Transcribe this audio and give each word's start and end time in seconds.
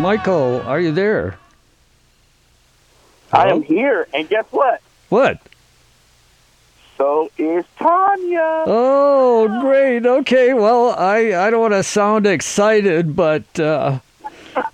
Michael, 0.00 0.62
are 0.62 0.80
you 0.80 0.92
there? 0.92 1.36
I 3.34 3.50
am 3.50 3.60
here, 3.62 4.08
and 4.14 4.26
guess 4.30 4.46
what? 4.50 4.80
What? 5.10 5.38
So 6.96 7.30
is 7.36 7.66
Tanya. 7.78 8.64
Oh, 8.66 9.60
great. 9.60 10.06
Okay. 10.06 10.54
Well, 10.54 10.94
I, 10.98 11.34
I 11.46 11.50
don't 11.50 11.60
want 11.60 11.74
to 11.74 11.82
sound 11.82 12.26
excited, 12.26 13.14
but 13.14 13.60
uh, 13.60 13.98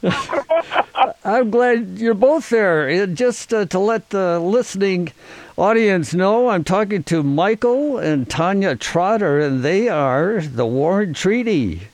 I'm 1.25 1.51
glad 1.51 1.99
you're 1.99 2.15
both 2.15 2.49
there. 2.51 2.89
And 2.89 3.17
just 3.17 3.53
uh, 3.53 3.65
to 3.67 3.81
let 3.81 4.11
the 4.11 4.39
listening 4.39 5.13
audience 5.59 6.15
know, 6.15 6.51
I'm 6.51 6.63
talking 6.63 7.03
to 7.03 7.25
Michael 7.25 7.99
and 7.99 8.31
Tanya 8.31 8.77
Trotter, 8.77 9.41
and 9.41 9.65
they 9.65 9.89
are 9.89 10.41
the 10.41 10.67
War 10.67 11.03
and 11.03 11.17
Treaty. 11.17 11.89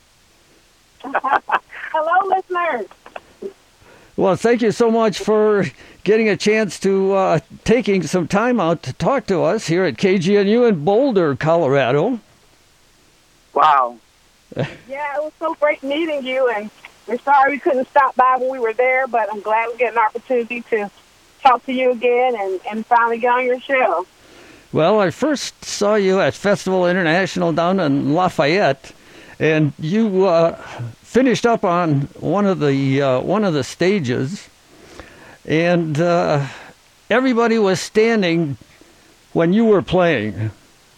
Hello, 1.03 2.29
listeners. 2.29 2.87
Well, 4.23 4.37
thank 4.37 4.63
you 4.63 4.71
so 4.71 4.89
much 4.89 5.19
for 5.19 5.67
getting 6.05 6.29
a 6.29 6.37
chance 6.37 6.79
to 6.79 7.13
uh, 7.13 7.41
taking 7.65 8.05
some 8.05 8.29
time 8.29 8.61
out 8.61 8.85
to 8.85 8.93
talk 8.93 9.27
to 9.27 9.43
us 9.43 9.67
here 9.67 9.83
at 9.83 9.97
KGNU 9.97 10.69
in 10.69 10.85
Boulder, 10.85 11.35
Colorado. 11.35 12.21
Wow. 13.53 13.99
Yeah, 14.55 15.17
it 15.17 15.25
was 15.25 15.33
so 15.41 15.57
great 15.57 15.83
meeting 15.83 16.25
you, 16.25 16.49
and 16.49 16.71
we're 17.09 17.19
sorry 17.19 17.55
we 17.55 17.59
couldn't 17.59 17.89
stop 17.89 18.15
by 18.15 18.37
when 18.39 18.49
we 18.49 18.61
were 18.61 18.73
there, 18.73 19.09
but 19.09 19.29
I'm 19.29 19.41
glad 19.41 19.71
we 19.73 19.79
get 19.79 19.93
an 19.93 19.99
opportunity 19.99 20.61
to 20.71 20.89
talk 21.43 21.67
to 21.67 21.73
you 21.73 21.91
again 21.91 22.37
and, 22.39 22.61
and 22.71 22.87
finally 22.87 23.19
get 23.19 23.33
on 23.33 23.45
your 23.45 23.59
show. 23.59 24.07
Well, 24.73 25.01
I 25.01 25.11
first 25.11 25.65
saw 25.65 25.97
you 25.97 26.21
at 26.21 26.35
Festival 26.35 26.87
International 26.87 27.53
down 27.53 27.81
in 27.81 28.15
Lafayette, 28.15 28.93
and 29.41 29.73
you 29.81 30.27
uh, 30.27 30.63
finished 31.13 31.45
up 31.45 31.63
on 31.63 32.01
one 32.21 32.47
of 32.47 32.59
the 32.59 33.03
uh, 33.03 33.21
one 33.21 33.45
of 33.45 33.53
the 33.53 33.63
stages, 33.63 34.49
and 35.45 36.01
uh, 36.01 36.47
everybody 37.11 37.59
was 37.59 37.81
standing 37.81 38.57
when 39.35 39.53
you 39.53 39.67
were 39.67 39.83
playing, 39.83 40.51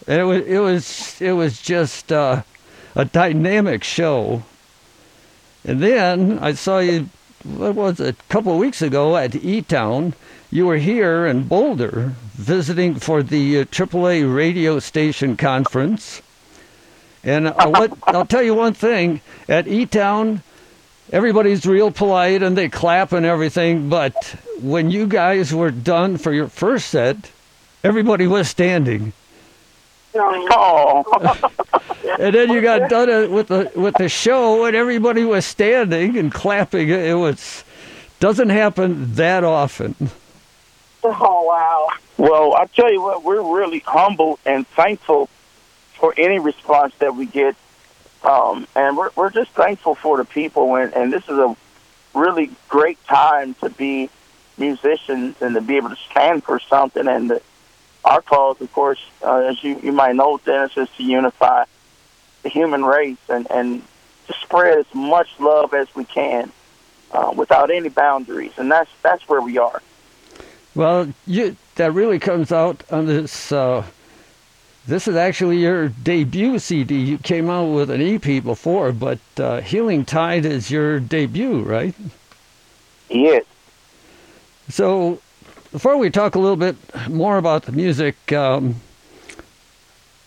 and 0.07 0.21
it 0.21 0.23
was 0.23 0.45
it 0.47 0.59
was 0.59 1.21
it 1.21 1.31
was 1.33 1.61
just 1.61 2.13
uh, 2.13 2.43
a 2.95 3.03
dynamic 3.03 3.83
show. 3.83 4.43
And 5.65 5.81
then 5.81 6.39
I 6.39 6.53
saw 6.53 6.79
you. 6.79 7.09
What 7.43 7.75
was 7.75 7.99
it? 7.99 8.15
A 8.17 8.33
couple 8.33 8.53
of 8.53 8.57
weeks 8.57 8.81
ago 8.81 9.17
at 9.17 9.35
E 9.35 9.61
Town. 9.63 10.13
You 10.49 10.67
were 10.67 10.77
here 10.77 11.25
in 11.25 11.43
Boulder 11.43 12.13
visiting 12.35 12.95
for 12.95 13.21
the 13.21 13.59
uh, 13.59 13.65
AAA 13.65 14.33
radio 14.33 14.79
station 14.79 15.35
conference. 15.35 16.21
And 17.25 17.49
I'll, 17.49 17.71
let, 17.71 17.91
I'll 18.03 18.25
tell 18.25 18.43
you 18.43 18.53
one 18.53 18.73
thing 18.73 19.19
at 19.49 19.67
E 19.67 19.85
Town, 19.87 20.43
everybody's 21.11 21.65
real 21.65 21.91
polite 21.91 22.43
and 22.43 22.55
they 22.55 22.69
clap 22.69 23.11
and 23.11 23.25
everything. 23.25 23.89
But 23.89 24.35
when 24.61 24.91
you 24.91 25.07
guys 25.07 25.53
were 25.53 25.71
done 25.71 26.17
for 26.17 26.31
your 26.31 26.47
first 26.47 26.89
set, 26.89 27.31
everybody 27.83 28.27
was 28.27 28.47
standing. 28.47 29.13
Oh. 30.13 31.49
And 32.17 32.33
then 32.33 32.49
you 32.49 32.61
got 32.61 32.89
done 32.89 33.09
uh, 33.09 33.27
with 33.27 33.47
the 33.47 33.69
with 33.75 33.95
the 33.95 34.07
show, 34.07 34.63
and 34.65 34.75
everybody 34.75 35.25
was 35.25 35.45
standing 35.45 36.17
and 36.17 36.31
clapping. 36.31 36.87
It 36.87 37.17
was 37.17 37.65
doesn't 38.19 38.49
happen 38.49 39.15
that 39.15 39.43
often. 39.43 39.95
Oh, 41.03 41.43
wow. 41.43 41.89
well, 42.17 42.55
I 42.55 42.65
tell 42.65 42.91
you 42.91 43.01
what, 43.01 43.23
we're 43.23 43.41
really 43.41 43.79
humble 43.79 44.39
and 44.45 44.65
thankful 44.69 45.29
for 45.95 46.13
any 46.17 46.39
response 46.39 46.93
that 46.99 47.15
we 47.15 47.25
get, 47.25 47.55
um, 48.23 48.67
and 48.75 48.97
we're 48.97 49.11
we're 49.15 49.29
just 49.29 49.51
thankful 49.51 49.95
for 49.95 50.17
the 50.17 50.25
people. 50.25 50.75
And, 50.75 50.93
and 50.93 51.11
this 51.11 51.23
is 51.23 51.37
a 51.37 51.55
really 52.13 52.51
great 52.69 53.03
time 53.05 53.53
to 53.55 53.69
be 53.69 54.09
musicians 54.57 55.41
and 55.41 55.55
to 55.55 55.61
be 55.61 55.77
able 55.77 55.89
to 55.89 55.97
stand 56.09 56.43
for 56.43 56.59
something. 56.59 57.07
And 57.07 57.29
the, 57.29 57.41
our 58.03 58.21
cause, 58.21 58.61
of 58.61 58.71
course, 58.73 58.99
uh, 59.23 59.39
as 59.49 59.63
you 59.63 59.79
you 59.81 59.91
might 59.91 60.15
know, 60.15 60.39
Dennis, 60.43 60.77
is 60.77 60.89
to 60.97 61.03
unify 61.03 61.65
the 62.43 62.49
human 62.49 62.83
race 62.83 63.17
and 63.29 63.49
and 63.49 63.83
to 64.27 64.33
spread 64.33 64.79
as 64.79 64.85
much 64.93 65.29
love 65.39 65.73
as 65.73 65.87
we 65.95 66.05
can 66.05 66.51
uh, 67.11 67.31
without 67.35 67.71
any 67.71 67.89
boundaries. 67.89 68.53
And 68.57 68.71
that's 68.71 68.91
that's 69.01 69.27
where 69.27 69.41
we 69.41 69.57
are. 69.57 69.81
Well, 70.73 71.13
you 71.25 71.55
that 71.75 71.93
really 71.93 72.19
comes 72.19 72.51
out 72.51 72.83
on 72.91 73.05
this. 73.05 73.51
Uh, 73.51 73.83
this 74.87 75.07
is 75.07 75.15
actually 75.15 75.57
your 75.57 75.89
debut 75.89 76.59
CD. 76.59 76.95
You 76.95 77.17
came 77.17 77.49
out 77.49 77.65
with 77.65 77.89
an 77.89 78.01
EP 78.01 78.43
before, 78.43 78.91
but 78.91 79.19
uh, 79.37 79.61
Healing 79.61 80.05
Tide 80.05 80.45
is 80.45 80.69
your 80.69 80.99
debut, 80.99 81.61
right? 81.61 81.95
Yes. 83.09 83.45
So, 84.69 85.19
before 85.71 85.97
we 85.97 86.09
talk 86.09 86.35
a 86.35 86.39
little 86.39 86.55
bit 86.55 86.75
more 87.09 87.37
about 87.37 87.63
the 87.63 87.71
music, 87.71 88.31
um, 88.31 88.75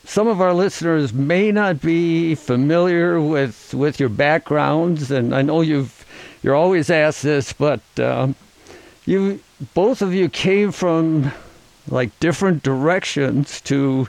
some 0.04 0.26
of 0.26 0.40
our 0.40 0.54
listeners 0.54 1.12
may 1.12 1.52
not 1.52 1.80
be 1.80 2.34
familiar 2.34 3.20
with 3.20 3.74
with 3.74 4.00
your 4.00 4.08
backgrounds, 4.08 5.10
and 5.10 5.34
I 5.34 5.42
know 5.42 5.60
you've 5.60 6.04
you're 6.42 6.54
always 6.54 6.90
asked 6.90 7.22
this, 7.22 7.52
but 7.52 7.80
um, 7.98 8.34
you 9.06 9.40
both 9.74 10.02
of 10.02 10.14
you 10.14 10.28
came 10.28 10.72
from 10.72 11.32
like 11.88 12.18
different 12.20 12.62
directions 12.62 13.60
to 13.62 14.08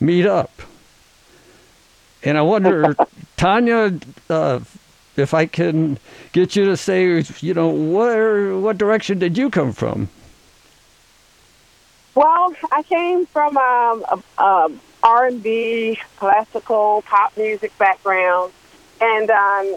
meet 0.00 0.26
up, 0.26 0.50
and 2.22 2.38
I 2.38 2.42
wonder, 2.42 2.94
Tanya, 3.36 3.98
uh, 4.30 4.60
if 5.16 5.34
I 5.34 5.46
can 5.46 5.98
get 6.32 6.56
you 6.56 6.64
to 6.66 6.76
say, 6.76 7.22
you 7.40 7.54
know, 7.54 7.68
where 7.68 8.56
what 8.56 8.78
direction 8.78 9.18
did 9.18 9.38
you 9.38 9.50
come 9.50 9.72
from? 9.72 10.08
Well, 12.14 12.54
I 12.70 12.82
came 12.84 13.26
from 13.26 13.56
um, 13.56 14.04
a, 14.08 14.42
a 14.42 14.72
R&B, 15.02 15.98
classical, 16.16 17.02
pop 17.02 17.36
music 17.36 17.76
background, 17.76 18.52
and 19.00 19.30
um, 19.30 19.76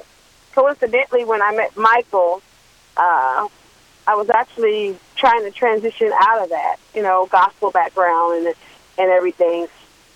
coincidentally, 0.53 1.25
when 1.25 1.41
I 1.41 1.55
met 1.55 1.75
Michael, 1.75 2.41
uh, 2.95 3.47
I 4.07 4.15
was 4.15 4.29
actually 4.29 4.97
trying 5.15 5.43
to 5.43 5.51
transition 5.51 6.11
out 6.17 6.43
of 6.43 6.49
that, 6.49 6.77
you 6.95 7.01
know, 7.01 7.27
gospel 7.29 7.71
background 7.71 8.47
and 8.47 8.55
and 8.99 9.11
everything, 9.11 9.67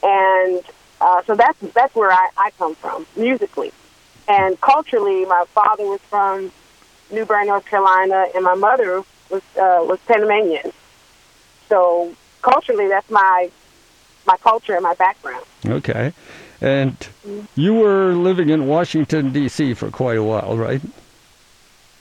and 0.04 0.64
uh, 1.00 1.24
so 1.24 1.36
that's 1.36 1.60
that's 1.74 1.96
where 1.96 2.12
I, 2.12 2.30
I 2.38 2.52
come 2.58 2.76
from 2.76 3.06
musically, 3.16 3.72
and 4.28 4.60
culturally, 4.62 5.26
my 5.26 5.46
father 5.54 5.86
was 5.86 6.02
from 6.02 6.52
New 7.12 7.26
Bern, 7.26 7.48
North 7.48 7.66
Carolina, 7.66 8.28
and 8.36 8.44
my 8.44 8.56
mother 8.56 9.04
was 9.30 9.42
uh, 9.56 9.84
was 9.84 10.00
Panamanian. 10.08 10.72
So 11.70 12.14
culturally, 12.42 12.88
that's 12.88 13.10
my 13.10 13.50
my 14.26 14.38
culture 14.38 14.74
and 14.74 14.84
my 14.84 14.94
background. 14.96 15.46
Okay. 15.66 16.14
And 16.62 16.96
you 17.56 17.74
were 17.74 18.14
living 18.14 18.50
in 18.50 18.68
Washington, 18.68 19.32
D.C. 19.32 19.74
for 19.74 19.90
quite 19.90 20.18
a 20.18 20.24
while, 20.24 20.56
right? 20.56 20.82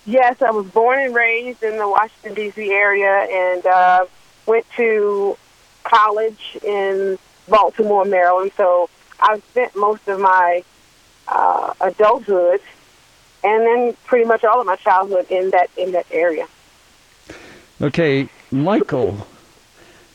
Yes, 0.04 0.42
I 0.42 0.50
was 0.50 0.66
born 0.66 0.98
and 0.98 1.14
raised 1.14 1.62
in 1.62 1.78
the 1.78 1.88
Washington, 1.88 2.34
D.C. 2.34 2.70
area 2.70 3.26
and 3.30 3.66
uh, 3.66 4.06
went 4.46 4.66
to 4.76 5.38
college 5.84 6.58
in 6.62 7.18
Baltimore, 7.50 8.04
Maryland. 8.04 8.52
So 8.56 8.88
I 9.20 9.40
spent 9.50 9.76
most 9.76 10.08
of 10.08 10.20
my 10.20 10.64
uh, 11.28 11.74
adulthood 11.80 12.60
and 13.42 13.66
then 13.66 13.96
pretty 14.06 14.24
much 14.24 14.44
all 14.44 14.60
of 14.60 14.66
my 14.66 14.76
childhood 14.76 15.26
in 15.30 15.50
that 15.50 15.70
in 15.76 15.92
that 15.92 16.06
area. 16.10 16.46
Okay, 17.80 18.28
Michael. 18.50 19.26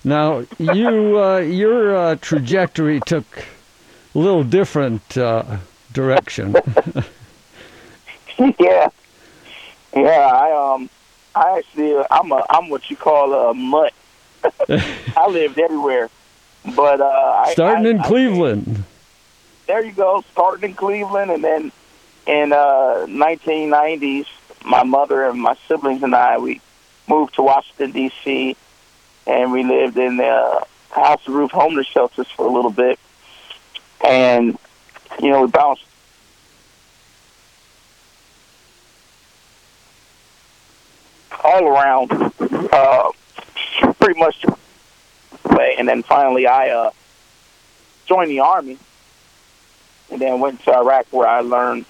Now, 0.03 0.45
you 0.59 1.19
uh, 1.19 1.39
your 1.39 1.95
uh, 1.95 2.15
trajectory 2.15 2.99
took 3.01 3.25
a 4.13 4.19
little 4.19 4.43
different 4.43 5.17
uh, 5.17 5.57
direction. 5.91 6.55
yeah, 8.59 8.89
yeah. 9.95 10.29
I 10.31 10.73
um, 10.73 10.89
I 11.35 11.57
actually, 11.57 11.95
uh, 11.95 12.05
I'm 12.11 12.31
a, 12.31 12.45
I'm 12.49 12.69
what 12.69 12.89
you 12.89 12.95
call 12.95 13.33
a 13.33 13.53
mutt. 13.53 13.93
I 15.17 15.27
lived 15.27 15.57
everywhere, 15.59 16.09
but 16.75 17.01
uh, 17.01 17.45
Starting 17.51 17.85
I, 17.85 17.89
in 17.89 17.99
I- 17.99 18.07
Cleveland. 18.07 18.83
there 19.67 19.83
you 19.83 19.91
go. 19.91 20.23
Starting 20.31 20.69
in 20.71 20.75
Cleveland, 20.75 21.31
and 21.31 21.43
then 21.43 21.71
in 22.27 22.53
uh 22.53 23.05
1990s, 23.07 24.25
my 24.65 24.83
mother 24.83 25.25
and 25.27 25.39
my 25.39 25.55
siblings 25.67 26.01
and 26.03 26.15
I 26.15 26.37
we 26.39 26.61
moved 27.07 27.35
to 27.35 27.43
Washington 27.43 27.91
D.C. 27.91 28.55
and 29.27 29.51
we 29.51 29.63
lived 29.63 29.97
in 29.97 30.17
the 30.17 30.65
House 30.91 31.27
of 31.27 31.33
Ruth 31.33 31.51
homeless 31.51 31.87
shelters 31.87 32.27
for 32.35 32.47
a 32.47 32.51
little 32.51 32.71
bit, 32.71 32.97
and 34.03 34.57
you 35.21 35.29
know 35.29 35.41
we 35.41 35.47
bounced 35.47 35.83
all 41.43 41.67
around, 41.67 42.11
uh, 42.71 43.11
pretty 43.99 44.19
much. 44.19 44.45
And 45.59 45.87
then 45.87 46.03
finally, 46.03 46.47
I 46.47 46.69
uh, 46.69 46.91
joined 48.05 48.31
the 48.31 48.39
army, 48.39 48.77
and 50.11 50.21
then 50.21 50.39
went 50.39 50.61
to 50.63 50.75
Iraq 50.75 51.07
where 51.11 51.27
I 51.27 51.41
learned 51.41 51.85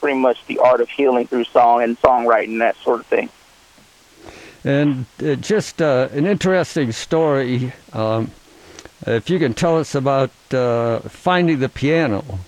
pretty 0.00 0.18
much 0.18 0.44
the 0.46 0.58
art 0.58 0.80
of 0.80 0.88
healing 0.88 1.26
through 1.26 1.44
song 1.44 1.82
and 1.82 2.00
songwriting, 2.00 2.58
that 2.58 2.76
sort 2.76 3.00
of 3.00 3.06
thing. 3.06 3.28
And 4.64 5.06
uh, 5.24 5.36
just 5.36 5.80
uh, 5.80 6.08
an 6.12 6.26
interesting 6.26 6.92
story. 6.92 7.72
Um, 7.92 8.30
if 9.06 9.28
you 9.30 9.38
can 9.38 9.54
tell 9.54 9.78
us 9.78 9.94
about 9.94 10.30
uh, 10.52 11.00
finding 11.00 11.58
the 11.58 11.68
piano. 11.68 12.38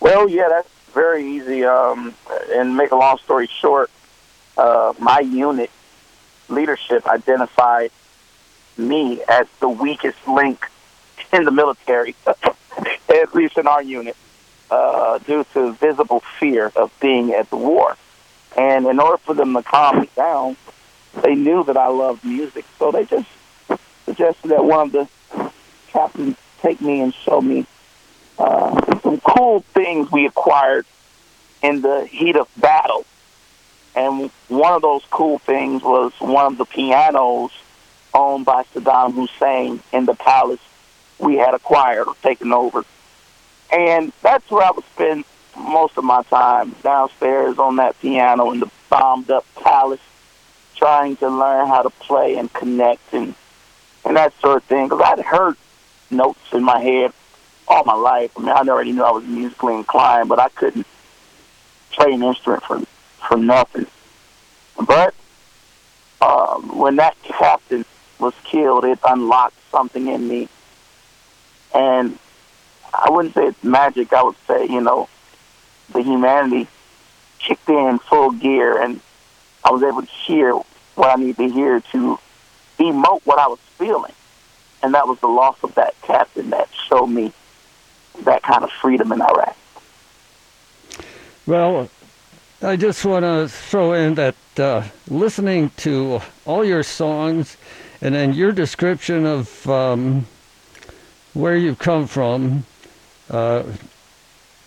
Well, 0.00 0.28
yeah, 0.28 0.48
that's 0.48 0.68
very 0.92 1.24
easy. 1.24 1.64
Um, 1.64 2.14
and 2.50 2.76
make 2.76 2.90
a 2.90 2.96
long 2.96 3.18
story 3.18 3.46
short, 3.46 3.90
uh, 4.56 4.94
my 4.98 5.20
unit 5.20 5.70
leadership 6.48 7.06
identified 7.06 7.90
me 8.78 9.22
as 9.28 9.46
the 9.60 9.68
weakest 9.68 10.26
link 10.26 10.66
in 11.32 11.44
the 11.44 11.50
military, 11.50 12.14
at 12.26 13.34
least 13.34 13.58
in 13.58 13.66
our 13.66 13.82
unit, 13.82 14.16
uh, 14.70 15.18
due 15.18 15.44
to 15.54 15.72
visible 15.74 16.20
fear 16.38 16.72
of 16.76 16.92
being 17.00 17.32
at 17.32 17.48
the 17.50 17.56
war. 17.56 17.96
And 18.56 18.86
in 18.86 18.98
order 18.98 19.18
for 19.18 19.34
them 19.34 19.54
to 19.54 19.62
calm 19.62 20.00
me 20.00 20.10
down, 20.16 20.56
they 21.22 21.34
knew 21.34 21.64
that 21.64 21.76
I 21.76 21.88
loved 21.88 22.24
music, 22.24 22.64
so 22.78 22.90
they 22.90 23.04
just 23.04 23.28
suggested 24.04 24.48
that 24.48 24.64
one 24.64 24.86
of 24.86 24.92
the 24.92 25.50
captains 25.88 26.36
take 26.60 26.80
me 26.80 27.00
and 27.00 27.14
show 27.14 27.40
me 27.40 27.66
uh, 28.38 29.00
some 29.00 29.20
cool 29.20 29.60
things 29.74 30.10
we 30.10 30.26
acquired 30.26 30.86
in 31.62 31.80
the 31.80 32.06
heat 32.06 32.36
of 32.36 32.48
battle. 32.56 33.04
And 33.94 34.30
one 34.48 34.74
of 34.74 34.82
those 34.82 35.02
cool 35.10 35.38
things 35.38 35.82
was 35.82 36.12
one 36.18 36.52
of 36.52 36.58
the 36.58 36.66
pianos 36.66 37.50
owned 38.16 38.46
by 38.46 38.62
Saddam 38.74 39.12
Hussein 39.12 39.80
in 39.92 40.06
the 40.06 40.14
palace 40.14 40.60
we 41.18 41.36
had 41.36 41.54
acquired 41.54 42.08
or 42.08 42.14
taken 42.22 42.52
over. 42.52 42.84
And 43.72 44.12
that's 44.22 44.50
where 44.50 44.64
I 44.64 44.70
would 44.70 44.84
spend 44.94 45.24
most 45.56 45.96
of 45.96 46.04
my 46.04 46.22
time 46.24 46.74
downstairs 46.82 47.58
on 47.58 47.76
that 47.76 47.98
piano 48.00 48.50
in 48.52 48.60
the 48.60 48.70
bombed 48.88 49.30
up 49.30 49.44
palace, 49.56 50.00
trying 50.76 51.16
to 51.16 51.28
learn 51.28 51.68
how 51.68 51.82
to 51.82 51.90
play 51.90 52.36
and 52.36 52.52
connect 52.52 53.12
and 53.12 53.34
and 54.04 54.16
that 54.16 54.32
sort 54.40 54.58
of 54.58 54.64
thing. 54.64 54.88
Because 54.88 55.02
I'd 55.04 55.24
heard 55.24 55.56
notes 56.10 56.40
in 56.52 56.62
my 56.62 56.80
head 56.80 57.12
all 57.66 57.84
my 57.84 57.94
life. 57.94 58.30
I 58.36 58.40
mean, 58.40 58.48
I 58.50 58.60
already 58.60 58.92
knew 58.92 59.02
I 59.02 59.10
was 59.10 59.24
musically 59.24 59.74
inclined, 59.74 60.28
but 60.28 60.38
I 60.38 60.48
couldn't 60.50 60.86
play 61.90 62.12
an 62.12 62.22
instrument 62.22 62.62
for 62.62 62.80
for 63.28 63.36
nothing. 63.36 63.86
But 64.86 65.14
um, 66.20 66.78
when 66.78 66.96
that 66.96 67.20
captain 67.22 67.84
was 68.18 68.34
killed, 68.44 68.84
it 68.84 68.98
unlocked 69.06 69.56
something 69.70 70.06
in 70.08 70.26
me, 70.26 70.48
and 71.74 72.18
I 72.92 73.10
wouldn't 73.10 73.34
say 73.34 73.46
it's 73.46 73.64
magic. 73.64 74.12
I 74.12 74.22
would 74.22 74.36
say, 74.46 74.66
you 74.66 74.80
know, 74.80 75.08
the 75.92 76.02
humanity 76.02 76.68
kicked 77.38 77.68
in 77.68 77.98
full 77.98 78.30
gear, 78.32 78.80
and 78.80 79.00
I 79.64 79.70
was 79.70 79.82
able 79.82 80.02
to 80.02 80.12
hear 80.26 80.52
what 80.94 81.10
I 81.10 81.16
needed 81.16 81.36
to 81.36 81.48
hear 81.50 81.80
to 81.92 82.18
emote 82.78 83.20
what 83.24 83.38
I 83.38 83.46
was 83.48 83.58
feeling. 83.78 84.12
And 84.82 84.94
that 84.94 85.06
was 85.06 85.18
the 85.20 85.28
loss 85.28 85.56
of 85.62 85.74
that 85.74 85.94
captain 86.02 86.50
that 86.50 86.68
showed 86.88 87.06
me 87.06 87.32
that 88.24 88.42
kind 88.42 88.64
of 88.64 88.70
freedom 88.70 89.12
in 89.12 89.20
Iraq. 89.20 89.56
Well, 91.46 91.90
I 92.62 92.76
just 92.76 93.04
want 93.04 93.24
to 93.24 93.48
throw 93.48 93.92
in 93.92 94.14
that 94.14 94.36
uh, 94.58 94.84
listening 95.08 95.70
to 95.78 96.20
all 96.44 96.64
your 96.64 96.82
songs 96.82 97.56
and 98.00 98.14
then 98.14 98.34
your 98.34 98.52
description 98.52 99.26
of 99.26 99.68
um, 99.68 100.26
where 101.34 101.56
you've 101.56 101.78
come 101.78 102.06
from, 102.06 102.64
uh, 103.30 103.62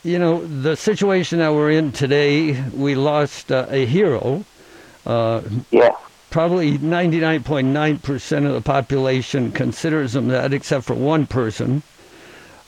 you 0.03 0.17
know, 0.17 0.45
the 0.45 0.75
situation 0.75 1.39
that 1.39 1.53
we're 1.53 1.71
in 1.71 1.91
today, 1.91 2.61
we 2.71 2.95
lost 2.95 3.51
uh, 3.51 3.65
a 3.69 3.85
hero. 3.85 4.45
Uh, 5.05 5.41
yeah. 5.71 5.91
Probably 6.29 6.77
99.9% 6.77 8.45
of 8.45 8.53
the 8.53 8.61
population 8.61 9.51
considers 9.51 10.15
him 10.15 10.27
that, 10.27 10.53
except 10.53 10.85
for 10.85 10.93
one 10.93 11.25
person. 11.25 11.81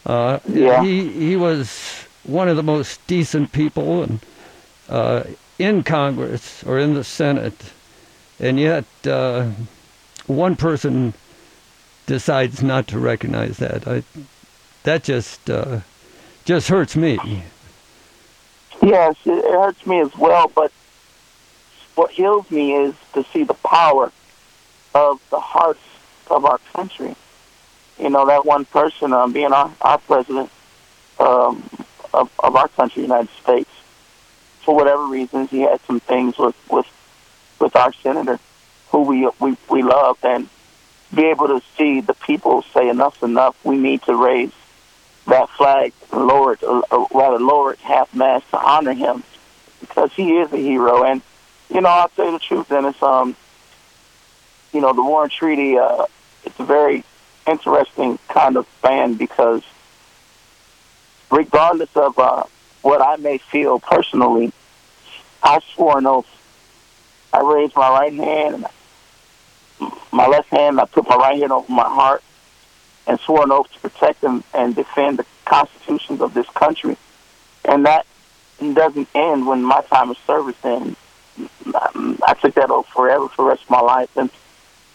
Uh, 0.06 0.40
yeah. 0.48 0.84
He, 0.84 1.08
he 1.10 1.36
was 1.36 2.08
one 2.24 2.48
of 2.48 2.56
the 2.56 2.64
most 2.64 3.06
decent 3.08 3.52
people 3.52 4.04
and, 4.04 4.20
uh, 4.90 5.24
in 5.60 5.84
Congress 5.84 6.64
or 6.64 6.80
in 6.80 6.96
the 6.96 7.04
Senate, 7.04 7.72
and 8.40 8.60
yet 8.60 8.86
uh, 9.06 9.52
one 10.32 10.56
person 10.56 11.14
decides 12.06 12.62
not 12.64 12.88
to 12.88 13.00
recognize 13.00 13.58
that. 13.58 13.88
I, 13.88 14.04
that 14.84 15.04
just 15.04 15.50
uh, 15.50 15.82
just 16.46 16.68
hurts 16.68 16.96
me. 16.96 17.44
Yes, 18.82 19.16
it 19.26 19.44
hurts 19.52 19.86
me 19.86 20.00
as 20.00 20.16
well. 20.18 20.52
But 20.54 20.72
what 21.96 22.12
heals 22.12 22.50
me 22.50 22.74
is 22.74 22.96
to 23.14 23.24
see 23.26 23.44
the 23.44 23.54
power 23.54 24.12
of 24.96 25.22
the 25.30 25.40
hearts 25.40 25.84
of 26.30 26.46
our 26.46 26.60
country. 26.74 27.16
You 28.00 28.10
know, 28.10 28.26
that 28.26 28.46
one 28.46 28.66
person 28.66 29.14
um, 29.14 29.32
being 29.32 29.54
our, 29.54 29.72
our 29.82 30.00
president 30.00 30.50
um, 31.20 31.64
of, 32.14 32.32
of 32.40 32.56
our 32.56 32.68
country, 32.70 33.04
United 33.04 33.30
States. 33.42 33.70
For 34.64 34.76
whatever 34.76 35.06
reasons, 35.06 35.50
he 35.50 35.62
had 35.62 35.80
some 35.82 36.00
things 36.00 36.38
with 36.38 36.56
with 36.70 36.88
with 37.60 37.76
our 37.76 37.94
senator, 37.94 38.40
who 38.92 39.02
we 39.02 39.30
we 39.40 39.58
we 39.70 39.84
love, 39.84 40.18
and 40.24 40.50
be 41.14 41.26
able 41.26 41.48
to 41.48 41.62
see 41.78 42.02
the 42.02 42.14
people 42.14 42.62
say 42.74 42.90
enough's 42.90 43.24
enough. 43.24 43.56
We 43.66 43.78
need 43.78 44.04
to 44.04 44.16
raise 44.16 44.52
that 45.28 45.50
flag 45.50 45.94
lower 46.12 46.54
it, 46.54 46.64
or 46.64 47.08
rather 47.14 47.40
lower 47.40 47.74
it 47.74 47.80
half 47.80 48.14
mast 48.14 48.50
to 48.52 48.60
honor 48.60 48.94
him 48.94 49.24
because 49.80 50.12
he 50.14 50.38
is 50.38 50.52
a 50.52 50.58
hero. 50.58 51.04
And 51.04 51.22
you 51.70 51.82
know, 51.82 51.90
I'll 51.90 52.10
tell 52.10 52.26
you 52.26 52.32
the 52.34 52.40
truth, 52.40 52.70
Dennis. 52.70 53.02
Um, 53.02 53.36
you 54.74 54.82
know, 54.82 54.94
the 54.94 55.04
War 55.04 55.24
and 55.24 55.32
Treaty. 55.32 55.78
Uh, 55.78 56.06
it's 56.44 56.60
a 56.60 56.66
very 56.66 57.04
interesting 57.48 58.20
kind 58.28 58.58
of 58.58 58.68
band 58.82 59.18
because, 59.18 59.64
regardless 61.30 61.96
of 61.96 62.18
uh, 62.20 62.44
what 62.82 63.02
I 63.02 63.16
may 63.18 63.38
feel 63.38 63.80
personally, 63.80 64.52
I 65.44 65.60
swore 65.74 65.98
an 65.98 66.08
oath. 66.08 66.28
I 67.34 67.42
raised 67.42 67.76
my 67.76 67.90
right 67.90 68.14
hand 68.14 68.56
and 68.56 68.66
my 70.12 70.28
left 70.28 70.50
hand. 70.50 70.80
I 70.80 70.86
put 70.86 71.08
my 71.08 71.16
right 71.16 71.40
hand 71.40 71.52
over 71.52 71.72
my 71.72 71.88
heart 71.88 72.24
and 73.08 73.20
swore 73.20 73.44
an 73.44 73.52
oath 73.52 73.72
to 73.74 73.80
protect 73.80 74.24
and, 74.24 74.44
and 74.54 74.76
defend 74.76 75.20
the 75.20 75.26
constitutions 75.46 76.22
of 76.22 76.34
this 76.34 76.48
country. 76.50 76.98
And 77.66 77.86
that 77.86 78.06
doesn't 78.60 79.10
end 79.16 79.48
when 79.48 79.64
my 79.64 79.82
time 79.82 80.12
of 80.12 80.18
service 80.28 80.56
ends. 80.64 80.98
I 81.66 82.36
took 82.40 82.54
that 82.56 82.70
oath 82.70 82.88
forever 82.88 83.28
for 83.30 83.44
the 83.44 83.50
rest 83.50 83.64
of 83.64 83.70
my 83.70 83.82
life 83.82 84.16
and 84.16 84.30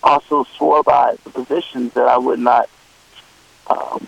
also 0.03 0.45
swore 0.57 0.83
by 0.83 1.17
the 1.25 1.31
positions 1.31 1.95
that 1.95 2.07
I 2.07 2.17
would 2.19 2.39
not 2.39 2.69
um, 3.69 4.07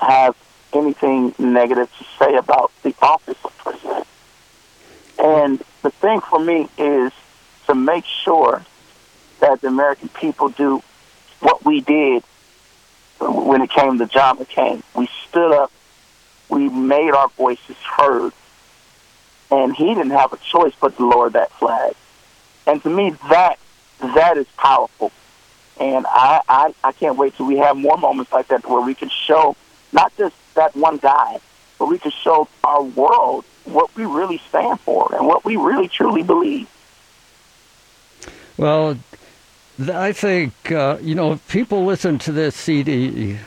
have 0.00 0.36
anything 0.72 1.34
negative 1.38 1.90
to 1.98 2.04
say 2.18 2.36
about 2.36 2.72
the 2.82 2.94
office 3.02 3.38
of 3.44 3.56
president. 3.58 4.06
And 5.18 5.62
the 5.82 5.90
thing 5.90 6.20
for 6.20 6.38
me 6.38 6.68
is 6.78 7.12
to 7.66 7.74
make 7.74 8.04
sure 8.04 8.64
that 9.40 9.60
the 9.60 9.68
American 9.68 10.08
people 10.08 10.48
do 10.50 10.82
what 11.40 11.64
we 11.64 11.80
did 11.80 12.22
when 13.20 13.62
it 13.62 13.70
came 13.70 13.98
to 13.98 14.06
John 14.06 14.38
McCain. 14.38 14.82
We 14.94 15.08
stood 15.28 15.52
up, 15.52 15.72
we 16.48 16.68
made 16.68 17.10
our 17.12 17.28
voices 17.30 17.76
heard, 17.76 18.32
and 19.50 19.74
he 19.74 19.94
didn't 19.94 20.10
have 20.10 20.32
a 20.32 20.38
choice 20.38 20.74
but 20.80 20.96
to 20.96 21.08
lower 21.08 21.30
that 21.30 21.52
flag. 21.52 21.94
And 22.66 22.82
to 22.82 22.90
me, 22.90 23.10
that 23.30 23.58
that 24.00 24.36
is 24.36 24.46
powerful. 24.56 25.10
And 25.80 26.06
I, 26.08 26.42
I, 26.48 26.74
I 26.82 26.92
can't 26.92 27.16
wait 27.16 27.36
till 27.36 27.46
we 27.46 27.58
have 27.58 27.76
more 27.76 27.96
moments 27.96 28.32
like 28.32 28.48
that 28.48 28.68
where 28.68 28.80
we 28.80 28.94
can 28.94 29.08
show 29.08 29.56
not 29.92 30.16
just 30.16 30.34
that 30.54 30.74
one 30.76 30.98
guy, 30.98 31.38
but 31.78 31.86
we 31.86 31.98
can 31.98 32.10
show 32.10 32.48
our 32.64 32.82
world 32.82 33.44
what 33.64 33.94
we 33.96 34.04
really 34.04 34.38
stand 34.48 34.80
for 34.80 35.14
and 35.14 35.26
what 35.26 35.44
we 35.44 35.56
really 35.56 35.88
truly 35.88 36.22
believe. 36.22 36.68
Well, 38.56 38.98
I 39.80 40.12
think 40.12 40.72
uh, 40.72 40.98
you 41.00 41.14
know 41.14 41.32
if 41.32 41.48
people 41.48 41.84
listen 41.84 42.18
to 42.20 42.32
this 42.32 42.56
CD, 42.56 43.38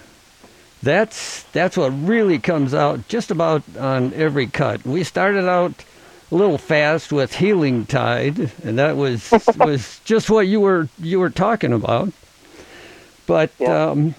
that's 0.81 1.43
that's 1.51 1.75
what 1.75 1.89
really 1.89 2.39
comes 2.39 2.73
out 2.73 3.07
just 3.09 3.31
about 3.31 3.63
on 3.77 4.13
every 4.13 4.47
cut. 4.47 4.85
We 4.85 5.03
started 5.03 5.47
out 5.47 5.83
a 6.31 6.35
little 6.35 6.57
fast 6.57 7.11
with 7.11 7.35
Healing 7.35 7.85
Tide, 7.85 8.51
and 8.63 8.79
that 8.79 8.95
was 8.95 9.29
was 9.57 9.99
just 10.05 10.29
what 10.29 10.47
you 10.47 10.61
were 10.61 10.87
you 10.97 11.19
were 11.19 11.29
talking 11.29 11.73
about. 11.73 12.13
But 13.27 13.51
yeah. 13.59 13.89
um, 13.89 14.15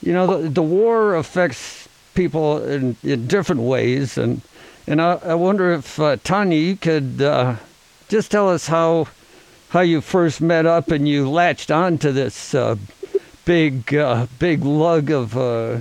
you 0.00 0.12
know 0.12 0.40
the, 0.40 0.48
the 0.48 0.62
war 0.62 1.16
affects 1.16 1.88
people 2.14 2.62
in, 2.64 2.96
in 3.02 3.26
different 3.26 3.62
ways, 3.62 4.16
and 4.16 4.40
and 4.86 5.02
I, 5.02 5.14
I 5.24 5.34
wonder 5.34 5.72
if 5.72 5.98
uh, 5.98 6.16
Tanya 6.22 6.58
you 6.58 6.76
could 6.76 7.20
uh, 7.20 7.56
just 8.08 8.30
tell 8.30 8.48
us 8.48 8.68
how 8.68 9.08
how 9.70 9.80
you 9.80 10.00
first 10.00 10.40
met 10.40 10.66
up 10.66 10.90
and 10.90 11.08
you 11.08 11.28
latched 11.28 11.70
onto 11.70 12.10
this 12.12 12.54
uh, 12.54 12.76
big 13.44 13.94
uh, 13.94 14.26
big 14.38 14.64
lug 14.64 15.10
of 15.10 15.36
uh, 15.36 15.78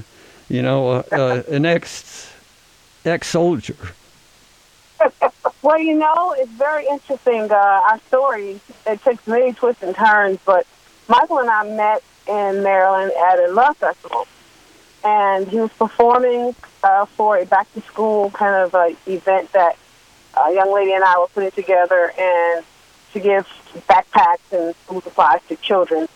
you 0.50 0.62
know 0.62 0.90
uh, 0.90 1.04
uh, 1.12 1.44
an 1.50 1.66
ex 1.66 2.32
ex 3.06 3.28
soldier. 3.28 3.78
Well, 5.64 5.80
you 5.80 5.96
know, 5.96 6.34
it's 6.38 6.52
very 6.52 6.88
interesting. 6.88 7.52
Uh, 7.52 7.56
our 7.56 8.00
story 8.08 8.62
it 8.86 9.02
takes 9.04 9.28
many 9.28 9.52
twists 9.52 9.84
and 9.84 9.94
turns, 9.94 10.40
but 10.46 10.66
Michael 11.10 11.40
and 11.40 11.50
I 11.50 11.64
met 11.76 12.04
in 12.26 12.64
Maryland 12.64 13.12
at 13.12 13.40
a 13.40 13.52
love 13.52 13.76
festival, 13.76 14.28
and 15.04 15.46
he 15.48 15.60
was 15.60 15.72
performing 15.74 16.54
for 17.18 17.38
a 17.38 17.46
back 17.46 17.74
to 17.74 17.82
school 17.82 18.30
kind 18.30 18.56
of 18.56 18.96
event 19.08 19.52
that 19.54 19.78
a 20.42 20.54
young 20.54 20.74
lady 20.74 20.94
and 20.94 21.04
I 21.04 21.20
were 21.20 21.28
putting 21.28 21.52
together, 21.52 22.14
and 22.18 22.64
to 23.18 23.24
give 23.24 23.48
backpacks 23.88 24.40
and 24.52 24.76
school 24.76 25.02
supplies 25.02 25.42
to 25.50 25.56
children 25.58 26.08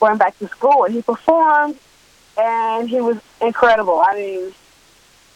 going 0.00 0.18
back 0.18 0.38
to 0.38 0.48
school. 0.48 0.84
And 0.84 0.94
he 0.94 1.02
performed, 1.02 1.78
and 2.38 2.88
he 2.88 3.00
was 3.00 3.18
incredible. 3.40 4.02
I 4.04 4.14
mean, 4.14 4.54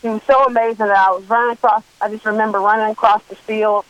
he 0.03 0.09
was 0.09 0.23
so 0.25 0.45
amazing 0.45 0.87
that 0.87 0.97
I 0.97 1.11
was 1.11 1.29
running 1.29 1.55
across. 1.55 1.83
I 2.01 2.09
just 2.09 2.25
remember 2.25 2.59
running 2.61 2.91
across 2.91 3.23
the 3.25 3.37
field 3.37 3.85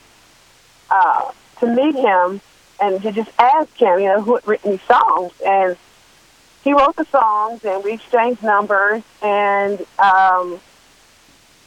uh, 0.91 1.31
to 1.61 1.67
meet 1.67 1.95
him 1.95 2.41
and 2.81 3.03
to 3.03 3.13
just 3.13 3.31
ask 3.39 3.75
him, 3.77 3.99
you 4.01 4.07
know, 4.07 4.23
who 4.23 4.35
had 4.37 4.47
written 4.47 4.73
these 4.73 4.83
songs. 4.83 5.33
And 5.45 5.77
he 6.63 6.73
wrote 6.73 6.97
the 6.97 7.07
songs, 7.07 7.65
and 7.65 7.83
we 7.83 7.95
exchanged 7.95 8.43
numbers. 8.43 9.03
And 9.23 9.81
um, 9.99 10.61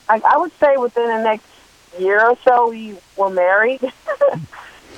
I, 0.08 0.22
I 0.26 0.38
would 0.38 0.52
say 0.60 0.78
within 0.78 1.08
the 1.08 1.24
next 1.24 1.46
year 1.98 2.24
or 2.24 2.38
so, 2.44 2.70
we 2.70 2.96
were 3.18 3.30
married. 3.30 3.82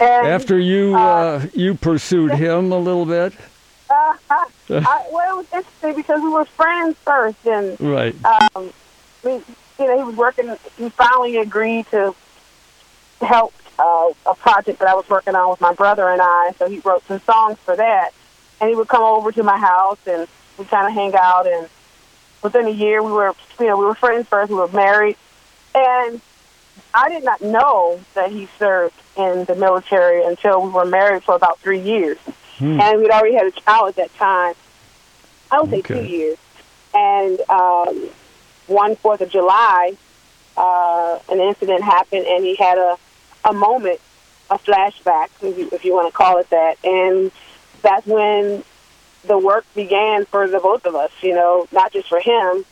and, 0.02 0.28
After 0.28 0.58
you 0.58 0.96
uh, 0.96 1.00
uh, 1.00 1.46
you 1.54 1.76
pursued 1.76 2.32
him 2.32 2.72
a 2.72 2.80
little 2.80 3.06
bit. 3.06 3.34
Uh, 3.90 4.16
I, 4.30 5.08
well, 5.12 5.34
it 5.34 5.38
was 5.38 5.54
interesting 5.54 5.96
because 5.96 6.22
we 6.22 6.30
were 6.30 6.46
friends 6.46 6.98
first, 7.00 7.46
and 7.46 7.80
right. 7.80 8.16
Um, 8.26 8.74
we, 9.24 9.32
you 9.34 9.44
know, 9.80 9.98
he 9.98 10.04
was 10.04 10.16
working. 10.16 10.56
He 10.78 10.90
finally 10.90 11.38
agreed 11.38 11.86
to 11.92 12.16
help 13.22 13.54
uh, 13.78 14.10
a 14.26 14.36
project 14.36 14.80
that 14.80 14.88
I 14.88 14.96
was 14.96 15.08
working 15.10 15.36
on 15.36 15.52
with 15.52 15.62
my 15.62 15.74
brother 15.74 16.10
and 16.10 16.22
I. 16.22 16.54
So 16.58 16.68
he 16.68 16.80
wrote 16.80 17.06
some 17.06 17.20
songs 17.22 17.58
for 17.60 17.76
that, 17.76 18.12
and 18.60 18.70
he 18.70 18.76
would 18.76 18.88
come 18.88 19.04
over 19.04 19.32
to 19.32 19.44
my 19.44 19.58
house 19.58 20.00
and 20.08 20.28
we 20.58 20.66
kind 20.66 20.88
of 20.88 20.94
hang 20.94 21.14
out. 21.16 21.48
And 21.48 21.70
within 22.42 22.66
a 22.66 22.72
year, 22.72 23.04
we 23.04 23.12
were, 23.12 23.34
you 23.60 23.68
know, 23.68 23.78
we 23.78 23.86
were 23.86 23.96
friends 23.96 24.28
first. 24.28 24.50
We 24.50 24.56
were 24.56 24.68
married, 24.70 25.18
and 25.76 26.22
I 26.94 27.10
did 27.10 27.24
not 27.24 27.42
know 27.42 28.02
that 28.14 28.32
he 28.32 28.48
served 28.60 28.96
in 29.18 29.46
the 29.46 29.56
military 29.56 30.24
until 30.24 30.62
we 30.62 30.70
were 30.70 30.86
married 30.86 31.24
for 31.24 31.36
about 31.36 31.60
three 31.60 31.80
years, 31.80 32.18
hmm. 32.58 32.80
and 32.80 33.02
we'd 33.02 33.12
already 33.12 33.36
had 33.36 33.48
a 33.48 33.52
child 33.52 33.90
at 33.90 33.96
that 33.96 34.14
time. 34.16 34.56
I 35.52 35.62
would 35.62 35.70
say 35.70 35.82
two 35.82 36.04
years, 36.04 36.38
and 36.94 37.40
um, 37.50 38.10
one 38.68 38.96
Fourth 38.96 39.22
of 39.22 39.30
July, 39.30 39.98
uh, 40.58 41.20
an 41.30 41.40
incident 41.40 41.84
happened, 41.84 42.26
and 42.26 42.44
he 42.44 42.56
had 42.56 42.78
a 42.78 42.98
a 43.44 43.54
moment, 43.54 44.00
a 44.50 44.58
flashback, 44.58 45.30
if 45.42 45.58
you, 45.58 45.70
if 45.72 45.86
you 45.86 45.94
want 45.94 46.08
to 46.08 46.14
call 46.16 46.38
it 46.38 46.50
that, 46.50 46.78
and 46.84 47.32
that's 47.82 48.06
when 48.06 48.64
the 49.26 49.38
work 49.38 49.66
began 49.76 50.26
for 50.26 50.48
the 50.48 50.60
both 50.60 50.86
of 50.86 50.96
us. 50.96 51.12
You 51.22 51.36
know, 51.36 51.68
not 51.72 51.92
just 51.94 52.10
for 52.10 52.20
him, 52.20 52.66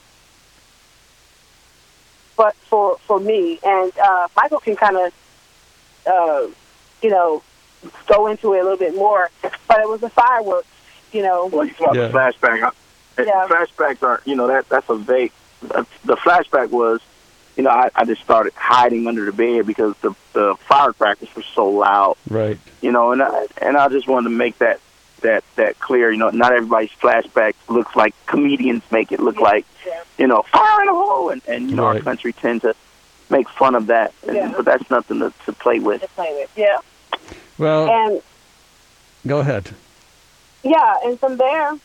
but 2.40 2.56
for 2.56 2.98
for 3.00 3.20
me. 3.20 3.60
And 3.64 3.92
uh, 4.00 4.28
Michael 4.36 4.62
can 4.62 4.78
kind 4.78 4.98
of, 4.98 5.14
uh, 6.08 6.48
you 7.04 7.10
know, 7.10 7.44
go 8.08 8.28
into 8.28 8.54
it 8.54 8.62
a 8.62 8.64
little 8.64 8.78
bit 8.78 8.96
more. 8.96 9.30
But 9.42 9.82
it 9.82 9.90
was 9.90 10.02
the 10.02 10.10
fireworks. 10.10 10.68
You 11.12 11.22
know. 11.24 11.48
Well, 11.48 11.66
you 11.66 11.74
talk 11.74 11.94
yeah. 11.94 12.10
flashback. 12.10 12.72
Yeah. 13.18 13.48
Flashbacks 13.50 14.02
are, 14.02 14.22
you 14.24 14.38
know, 14.38 14.48
that 14.48 14.70
that's 14.70 14.90
a 14.90 14.96
vague 14.96 15.34
the 15.62 16.16
flashback 16.16 16.70
was, 16.70 17.02
you 17.56 17.64
know, 17.64 17.70
I, 17.70 17.90
I 17.96 18.06
just 18.06 18.22
started 18.22 18.54
hiding 18.54 19.08
under 19.08 19.26
the 19.26 19.34
bed 19.34 19.66
because 19.66 19.96
the 20.02 20.16
the 20.34 20.56
firecrackers 20.68 21.36
were 21.36 21.44
so 21.54 21.70
loud. 21.70 22.16
Right. 22.30 22.58
You 22.82 22.92
know, 22.92 23.12
and 23.12 23.22
I, 23.22 23.46
and 23.62 23.76
I 23.76 23.90
just 23.90 24.08
wanted 24.08 24.30
to 24.30 24.36
make 24.36 24.58
that 24.60 24.80
that 25.22 25.44
that 25.56 25.80
clear. 25.80 26.12
You 26.12 26.18
know, 26.18 26.30
not 26.30 26.54
everybody's 26.54 26.92
flashback 26.92 27.54
looks 27.68 27.96
like 27.96 28.14
comedians 28.26 28.84
make 28.92 29.12
it 29.12 29.20
look 29.20 29.36
yeah. 29.38 29.42
like, 29.42 29.66
you 30.18 30.28
know, 30.28 30.44
fire 30.44 30.82
in 30.82 30.90
a 30.90 30.94
hole, 30.94 31.30
and 31.30 31.42
and 31.48 31.70
you 31.70 31.76
know, 31.76 31.86
right. 31.86 31.98
our 31.98 32.02
country 32.02 32.34
tends 32.34 32.64
to 32.64 32.76
make 33.30 33.48
fun 33.50 33.76
of 33.76 33.88
that. 33.88 34.14
And, 34.28 34.36
yeah. 34.36 34.54
But 34.56 34.66
that's 34.66 34.90
nothing 34.90 35.20
to, 35.20 35.34
to 35.46 35.54
play 35.54 35.80
with. 35.80 36.02
To 36.02 36.08
play 36.10 36.32
with, 36.34 36.52
yeah. 36.56 36.78
Well, 37.58 37.90
and 37.90 38.22
go 39.28 39.40
ahead. 39.40 39.70
Yeah, 40.64 40.98
and 41.06 41.20
from 41.20 41.38
there, 41.38 41.78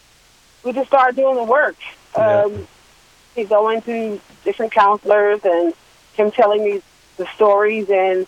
we 0.65 0.73
just 0.73 0.89
started 0.89 1.17
doing 1.17 1.37
the 1.37 1.45
work. 1.45 1.77
Yeah. 2.17 2.43
Um, 2.43 2.67
going 3.49 3.83
to 3.83 4.21
different 4.45 4.73
counselors 4.73 5.41
and 5.45 5.75
him 6.15 6.31
telling 6.31 6.65
me 6.65 6.83
the 7.17 7.27
stories. 7.35 7.89
And 7.91 8.27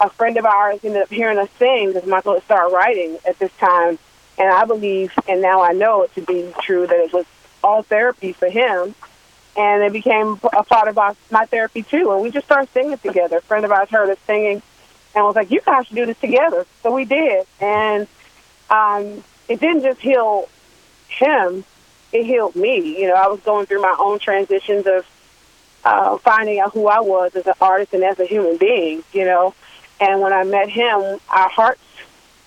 a 0.00 0.10
friend 0.10 0.36
of 0.36 0.44
ours 0.44 0.80
ended 0.82 1.02
up 1.02 1.08
hearing 1.08 1.38
us 1.38 1.48
sing 1.58 1.92
because 1.92 2.08
Michael 2.08 2.34
had 2.34 2.42
started 2.44 2.74
writing 2.74 3.18
at 3.26 3.38
this 3.38 3.52
time. 3.58 3.98
And 4.38 4.48
I 4.48 4.64
believe, 4.64 5.12
and 5.28 5.42
now 5.42 5.62
I 5.62 5.72
know 5.72 6.02
it 6.02 6.14
to 6.14 6.22
be 6.22 6.52
true, 6.62 6.86
that 6.86 6.96
it 6.96 7.12
was 7.12 7.26
all 7.62 7.82
therapy 7.82 8.32
for 8.32 8.48
him. 8.48 8.94
And 9.56 9.82
it 9.82 9.92
became 9.92 10.40
a 10.52 10.64
part 10.64 10.88
of 10.88 10.96
our, 10.96 11.14
my 11.30 11.44
therapy 11.44 11.82
too. 11.82 12.10
And 12.12 12.22
we 12.22 12.30
just 12.30 12.46
started 12.46 12.72
singing 12.72 12.98
together. 12.98 13.38
A 13.38 13.42
friend 13.42 13.64
of 13.64 13.70
ours 13.70 13.90
heard 13.90 14.08
us 14.08 14.18
singing 14.26 14.62
and 15.14 15.24
was 15.24 15.36
like, 15.36 15.50
you 15.50 15.60
guys 15.60 15.86
should 15.86 15.96
do 15.96 16.06
this 16.06 16.18
together. 16.18 16.66
So 16.82 16.94
we 16.94 17.04
did. 17.04 17.46
And 17.60 18.06
um, 18.70 19.22
it 19.48 19.60
didn't 19.60 19.82
just 19.82 20.00
heal 20.00 20.48
him, 21.08 21.64
it 22.12 22.24
healed 22.24 22.56
me. 22.56 22.98
You 23.00 23.08
know, 23.08 23.14
I 23.14 23.28
was 23.28 23.40
going 23.40 23.66
through 23.66 23.82
my 23.82 23.94
own 23.98 24.18
transitions 24.18 24.86
of 24.86 25.06
uh, 25.84 26.16
finding 26.18 26.60
out 26.60 26.72
who 26.72 26.86
I 26.88 27.00
was 27.00 27.34
as 27.36 27.46
an 27.46 27.54
artist 27.60 27.92
and 27.92 28.02
as 28.04 28.18
a 28.18 28.24
human 28.24 28.56
being. 28.56 29.02
You 29.12 29.26
know, 29.26 29.54
and 30.00 30.20
when 30.20 30.32
I 30.32 30.44
met 30.44 30.70
him, 30.70 31.20
our 31.28 31.48
hearts 31.48 31.80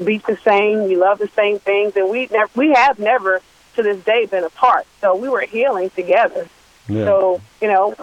beat 0.04 0.26
the 0.26 0.38
same. 0.38 0.86
We 0.86 0.96
love 0.96 1.20
the 1.20 1.30
same 1.30 1.60
things, 1.60 1.96
and 1.96 2.10
we 2.10 2.28
never, 2.32 2.50
we 2.56 2.74
have 2.74 3.00
never 3.00 3.42
to 3.76 3.84
this 3.84 4.04
day 4.04 4.26
been 4.26 4.44
apart. 4.44 4.86
So 5.02 5.16
we 5.16 5.30
were 5.30 5.42
healing 5.42 5.90
together. 5.90 6.48
Yeah. 6.88 7.06
So 7.06 7.42
you 7.62 7.68
know, 7.68 7.96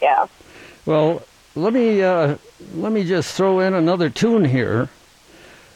yeah. 0.00 0.26
Well, 0.86 1.22
let 1.54 1.72
me 1.72 2.02
uh, 2.02 2.36
let 2.74 2.92
me 2.92 3.04
just 3.04 3.36
throw 3.36 3.60
in 3.60 3.74
another 3.74 4.10
tune 4.10 4.44
here. 4.44 4.88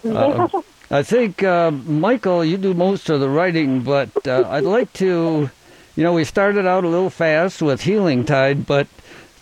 Uh, 0.04 0.48
I 0.90 1.02
think, 1.02 1.42
uh, 1.42 1.70
Michael, 1.70 2.42
you 2.44 2.56
do 2.56 2.72
most 2.72 3.10
of 3.10 3.20
the 3.20 3.28
writing, 3.28 3.82
but 3.82 4.26
uh, 4.26 4.44
I'd 4.48 4.64
like 4.64 4.90
to, 4.94 5.50
you 5.96 6.02
know, 6.02 6.14
we 6.14 6.24
started 6.24 6.66
out 6.66 6.84
a 6.84 6.88
little 6.88 7.10
fast 7.10 7.60
with 7.60 7.82
Healing 7.82 8.24
Tide, 8.24 8.64
but 8.64 8.86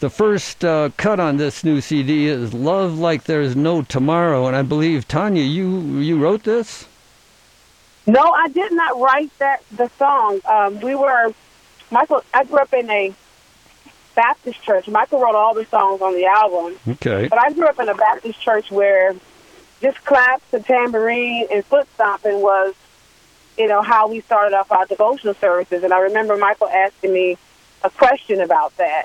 the 0.00 0.10
first 0.10 0.64
uh, 0.64 0.90
cut 0.96 1.20
on 1.20 1.36
this 1.36 1.64
new 1.64 1.80
CD 1.80 2.26
is 2.26 2.54
Love 2.54 2.98
Like 2.98 3.24
There's 3.24 3.56
No 3.56 3.82
Tomorrow, 3.82 4.46
and 4.46 4.56
I 4.56 4.62
believe, 4.62 5.08
Tanya, 5.08 5.42
you, 5.42 5.98
you 5.98 6.18
wrote 6.18 6.44
this? 6.44 6.86
No, 8.06 8.20
I 8.20 8.48
did 8.48 8.72
not 8.72 9.00
write 9.00 9.36
that 9.38 9.62
the 9.72 9.88
song. 9.98 10.40
Um, 10.48 10.80
we 10.80 10.94
were, 10.94 11.32
Michael, 11.90 12.22
I 12.32 12.44
grew 12.44 12.58
up 12.58 12.72
in 12.72 12.88
a 12.88 13.14
Baptist 14.14 14.62
church. 14.62 14.88
Michael 14.88 15.20
wrote 15.20 15.34
all 15.34 15.54
the 15.54 15.66
songs 15.66 16.00
on 16.00 16.14
the 16.14 16.26
album. 16.26 16.78
Okay. 16.88 17.28
But 17.28 17.38
I 17.38 17.52
grew 17.52 17.66
up 17.66 17.78
in 17.78 17.88
a 17.88 17.94
Baptist 17.94 18.40
church 18.40 18.70
where 18.70 19.14
just 19.82 20.02
claps 20.04 20.52
and 20.52 20.64
tambourine 20.64 21.48
and 21.52 21.64
foot 21.64 21.86
stomping 21.94 22.40
was, 22.40 22.74
you 23.58 23.68
know, 23.68 23.82
how 23.82 24.08
we 24.08 24.20
started 24.20 24.56
off 24.56 24.72
our 24.72 24.86
devotional 24.86 25.34
services. 25.34 25.84
And 25.84 25.92
I 25.92 26.00
remember 26.00 26.36
Michael 26.36 26.68
asking 26.68 27.12
me 27.12 27.36
a 27.82 27.90
question 27.90 28.40
about 28.40 28.76
that, 28.78 29.04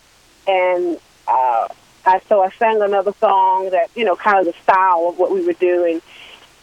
and 0.51 0.99
uh, 1.27 1.67
I 2.05 2.19
so 2.27 2.41
I 2.41 2.49
sang 2.51 2.81
another 2.81 3.13
song 3.19 3.69
that 3.71 3.89
you 3.95 4.05
know, 4.05 4.15
kind 4.15 4.39
of 4.39 4.45
the 4.45 4.61
style 4.63 5.07
of 5.09 5.17
what 5.17 5.31
we 5.31 5.45
were 5.45 5.53
doing. 5.53 6.01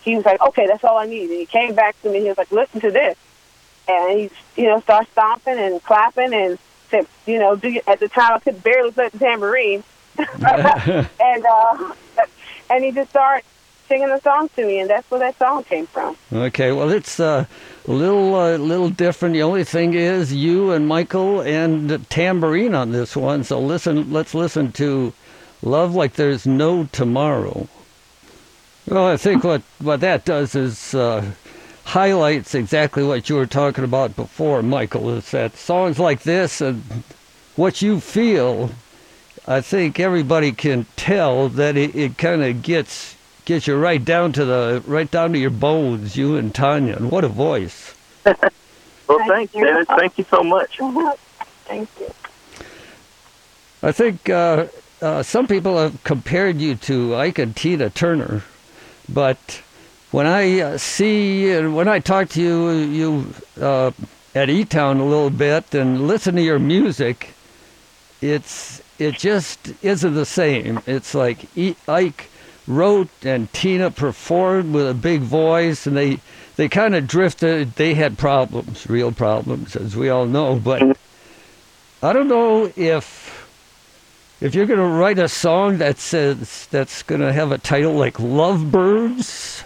He 0.02 0.16
was 0.16 0.24
like, 0.24 0.40
"Okay, 0.40 0.66
that's 0.66 0.84
all 0.84 0.98
I 0.98 1.06
need." 1.06 1.30
And 1.30 1.38
he 1.40 1.46
came 1.46 1.74
back 1.74 2.00
to 2.02 2.08
me. 2.08 2.16
And 2.16 2.24
he 2.24 2.28
was 2.30 2.38
like, 2.38 2.52
"Listen 2.52 2.80
to 2.80 2.90
this," 2.90 3.16
and 3.86 4.18
he, 4.18 4.30
you 4.56 4.68
know, 4.68 4.80
started 4.80 5.10
stomping 5.12 5.58
and 5.58 5.82
clapping 5.82 6.32
and 6.34 6.58
said, 6.90 7.06
"You 7.26 7.38
know, 7.38 7.56
do 7.56 7.68
you, 7.68 7.80
at 7.86 8.00
the 8.00 8.08
time 8.08 8.32
I 8.34 8.38
could 8.38 8.62
barely 8.62 8.92
play 8.92 9.08
the 9.08 9.18
tambourine." 9.18 9.84
and 10.18 11.46
uh, 11.46 11.92
and 12.70 12.84
he 12.84 12.92
just 12.92 13.10
started 13.10 13.44
singing 13.86 14.08
the 14.08 14.20
song 14.20 14.48
to 14.56 14.66
me, 14.66 14.80
and 14.80 14.90
that's 14.90 15.10
where 15.10 15.20
that 15.20 15.38
song 15.38 15.64
came 15.64 15.86
from. 15.86 16.16
Okay, 16.32 16.72
well, 16.72 16.90
it's 16.90 17.18
uh, 17.18 17.46
little 17.92 18.34
uh, 18.34 18.56
little 18.56 18.90
different. 18.90 19.34
The 19.34 19.42
only 19.42 19.64
thing 19.64 19.94
is 19.94 20.32
you 20.32 20.72
and 20.72 20.86
Michael 20.86 21.40
and 21.40 22.08
tambourine 22.10 22.74
on 22.74 22.92
this 22.92 23.16
one. 23.16 23.44
So 23.44 23.60
listen, 23.60 24.12
let's 24.12 24.34
listen 24.34 24.72
to 24.72 25.12
"Love 25.62 25.94
Like 25.94 26.14
There's 26.14 26.46
No 26.46 26.84
Tomorrow." 26.92 27.68
Well, 28.86 29.06
I 29.06 29.16
think 29.16 29.44
what 29.44 29.62
what 29.78 30.00
that 30.00 30.24
does 30.24 30.54
is. 30.54 30.94
Uh, 30.94 31.32
highlights 31.88 32.54
exactly 32.54 33.02
what 33.02 33.30
you 33.30 33.34
were 33.34 33.46
talking 33.46 33.82
about 33.82 34.14
before, 34.14 34.62
Michael, 34.62 35.08
is 35.08 35.30
that 35.30 35.56
songs 35.56 35.98
like 35.98 36.20
this 36.20 36.60
and 36.60 36.82
what 37.56 37.80
you 37.80 37.98
feel, 37.98 38.70
I 39.46 39.62
think 39.62 39.98
everybody 39.98 40.52
can 40.52 40.84
tell 40.96 41.48
that 41.48 41.78
it, 41.78 41.96
it 41.96 42.18
kind 42.18 42.44
of 42.44 42.62
gets 42.62 43.16
gets 43.48 43.66
you 43.66 43.74
right 43.74 44.04
down 44.04 44.30
to 44.30 44.44
the 44.44 44.82
right 44.86 45.10
down 45.10 45.32
to 45.32 45.38
your 45.38 45.48
bones, 45.48 46.18
you 46.18 46.36
and 46.36 46.54
Tanya. 46.54 46.96
And 46.96 47.10
what 47.10 47.24
a 47.24 47.28
voice! 47.28 47.94
well, 48.24 48.38
thank 49.26 49.54
you, 49.54 49.64
Dennis. 49.64 49.86
Thank 49.88 50.18
you 50.18 50.24
so 50.24 50.42
much. 50.42 50.78
Thank 51.64 51.88
you. 51.98 52.10
I 53.82 53.92
think 53.92 54.28
uh, 54.28 54.66
uh, 55.00 55.22
some 55.22 55.46
people 55.46 55.78
have 55.78 56.02
compared 56.04 56.58
you 56.58 56.74
to 56.76 57.14
Ike 57.14 57.38
and 57.38 57.54
Tina 57.54 57.90
Turner, 57.90 58.42
but 59.08 59.62
when 60.10 60.26
I 60.26 60.60
uh, 60.60 60.78
see 60.78 61.50
and 61.50 61.74
when 61.74 61.88
I 61.88 62.00
talk 62.00 62.28
to 62.30 62.42
you, 62.42 62.70
you 62.70 63.34
uh, 63.60 63.92
at 64.34 64.50
E 64.50 64.64
Town 64.66 64.98
a 64.98 65.04
little 65.04 65.30
bit 65.30 65.74
and 65.74 66.06
listen 66.06 66.36
to 66.36 66.42
your 66.42 66.58
music, 66.58 67.34
it's 68.20 68.82
it 68.98 69.14
just 69.14 69.72
isn't 69.82 70.14
the 70.14 70.26
same. 70.26 70.80
It's 70.86 71.14
like 71.14 71.56
e- 71.56 71.76
Ike 71.86 72.27
wrote 72.68 73.08
and 73.24 73.52
Tina 73.52 73.90
performed 73.90 74.74
with 74.74 74.88
a 74.88 74.94
big 74.94 75.22
voice, 75.22 75.86
and 75.86 75.96
they 75.96 76.20
they 76.56 76.68
kind 76.68 76.94
of 76.94 77.06
drifted. 77.06 77.74
They 77.74 77.94
had 77.94 78.18
problems, 78.18 78.88
real 78.88 79.10
problems, 79.10 79.74
as 79.74 79.96
we 79.96 80.08
all 80.08 80.26
know. 80.26 80.56
But 80.56 80.96
I 82.02 82.12
don't 82.12 82.28
know 82.28 82.70
if 82.76 83.48
if 84.40 84.54
you're 84.54 84.66
going 84.66 84.78
to 84.78 84.86
write 84.86 85.18
a 85.18 85.28
song 85.28 85.78
that 85.78 85.98
says 85.98 86.68
that's 86.70 87.02
going 87.02 87.20
to 87.22 87.32
have 87.32 87.50
a 87.50 87.58
title 87.58 87.94
like 87.94 88.14
"Lovebirds." 88.14 89.64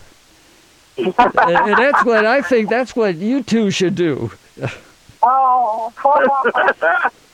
and 0.96 1.14
that's 1.16 2.04
what 2.04 2.24
I 2.24 2.42
think. 2.42 2.68
That's 2.68 2.94
what 2.94 3.16
you 3.16 3.42
two 3.42 3.70
should 3.70 3.94
do. 3.94 4.30
Oh. 5.22 5.92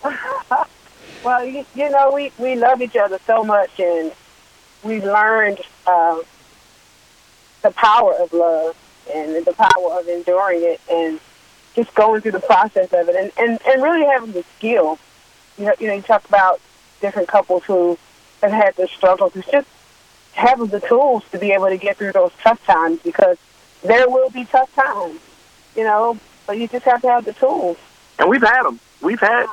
well, 1.25 1.45
you, 1.45 1.65
you 1.75 1.91
know, 1.91 2.13
we, 2.13 2.31
we 2.39 2.55
love 2.55 2.81
each 2.83 2.97
other 2.97 3.19
so 3.27 3.43
much, 3.43 3.81
and 3.81 4.13
we 4.89 5.03
learned 5.03 5.61
uh, 5.87 6.19
the 7.63 7.71
power 7.73 8.15
of 8.15 8.33
love 8.33 8.77
and 9.15 9.45
the 9.45 9.53
power 9.53 10.01
of 10.01 10.09
enduring 10.09 10.63
it 10.63 10.81
and 10.91 11.21
just 11.75 11.95
going 11.95 12.21
through 12.21 12.33
the 12.33 12.41
process 12.41 12.93
of 12.93 13.09
it 13.09 13.15
and, 13.15 13.33
and, 13.39 13.61
and 13.67 13.83
really 13.83 14.05
having 14.05 14.33
the 14.33 14.45
skill. 14.57 14.99
You 15.57 15.67
know, 15.67 15.75
you 15.79 15.87
know, 15.87 15.95
you 15.95 16.03
talk 16.03 16.25
about 16.29 16.61
different 17.01 17.29
couples 17.29 17.65
who 17.65 17.99
have 18.43 18.53
had 18.53 18.77
their 18.77 18.89
struggles. 18.89 19.37
It's 19.37 19.51
just 19.51 19.69
having 20.33 20.67
the 20.67 20.81
tools 20.81 21.25
to 21.33 21.39
be 21.39 21.53
able 21.53 21.69
to 21.69 21.77
get 21.77 21.97
through 21.97 22.13
those 22.13 22.33
tough 22.43 22.65
times 22.65 23.01
because 23.03 23.39
there 23.83 24.09
will 24.09 24.31
be 24.31 24.45
tough 24.45 24.73
times, 24.75 25.21
you 25.77 25.85
know, 25.85 26.19
but 26.47 26.59
you 26.59 26.69
just 26.69 26.85
have 26.85 27.03
to 27.03 27.09
have 27.09 27.25
the 27.25 27.33
tools. 27.33 27.77
And 28.19 28.29
we've 28.29 28.43
had 28.43 28.63
them. 28.63 28.81
We've 29.01 29.21
had, 29.21 29.47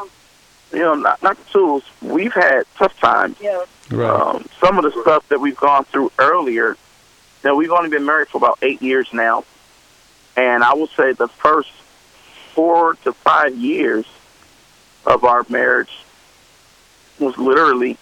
you 0.71 0.79
know, 0.79 0.95
not, 0.95 1.21
not 1.21 1.37
the 1.37 1.51
tools. 1.51 1.83
We've 2.01 2.33
had 2.33 2.63
tough 2.77 2.97
times. 2.99 3.37
Yeah. 3.41 3.65
Right. 3.89 4.09
Um, 4.09 4.45
some 4.59 4.77
of 4.77 4.83
the 4.83 5.01
stuff 5.01 5.27
that 5.29 5.39
we've 5.39 5.55
gone 5.55 5.85
through 5.85 6.11
earlier, 6.17 6.75
now 7.43 7.55
we've 7.55 7.71
only 7.71 7.89
been 7.89 8.05
married 8.05 8.27
for 8.29 8.37
about 8.37 8.59
eight 8.61 8.81
years 8.81 9.07
now. 9.13 9.43
And 10.35 10.63
I 10.63 10.73
will 10.73 10.87
say 10.87 11.13
the 11.13 11.27
first 11.27 11.71
four 12.53 12.95
to 13.03 13.13
five 13.13 13.55
years 13.55 14.05
of 15.05 15.23
our 15.23 15.45
marriage 15.49 15.91
was 17.19 17.37
literally 17.37 17.97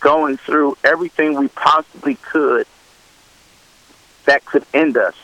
going 0.00 0.36
through 0.36 0.76
everything 0.84 1.38
we 1.38 1.48
possibly 1.48 2.14
could 2.14 2.66
that 4.26 4.44
could 4.44 4.64
end 4.72 4.96
us. 4.96 5.14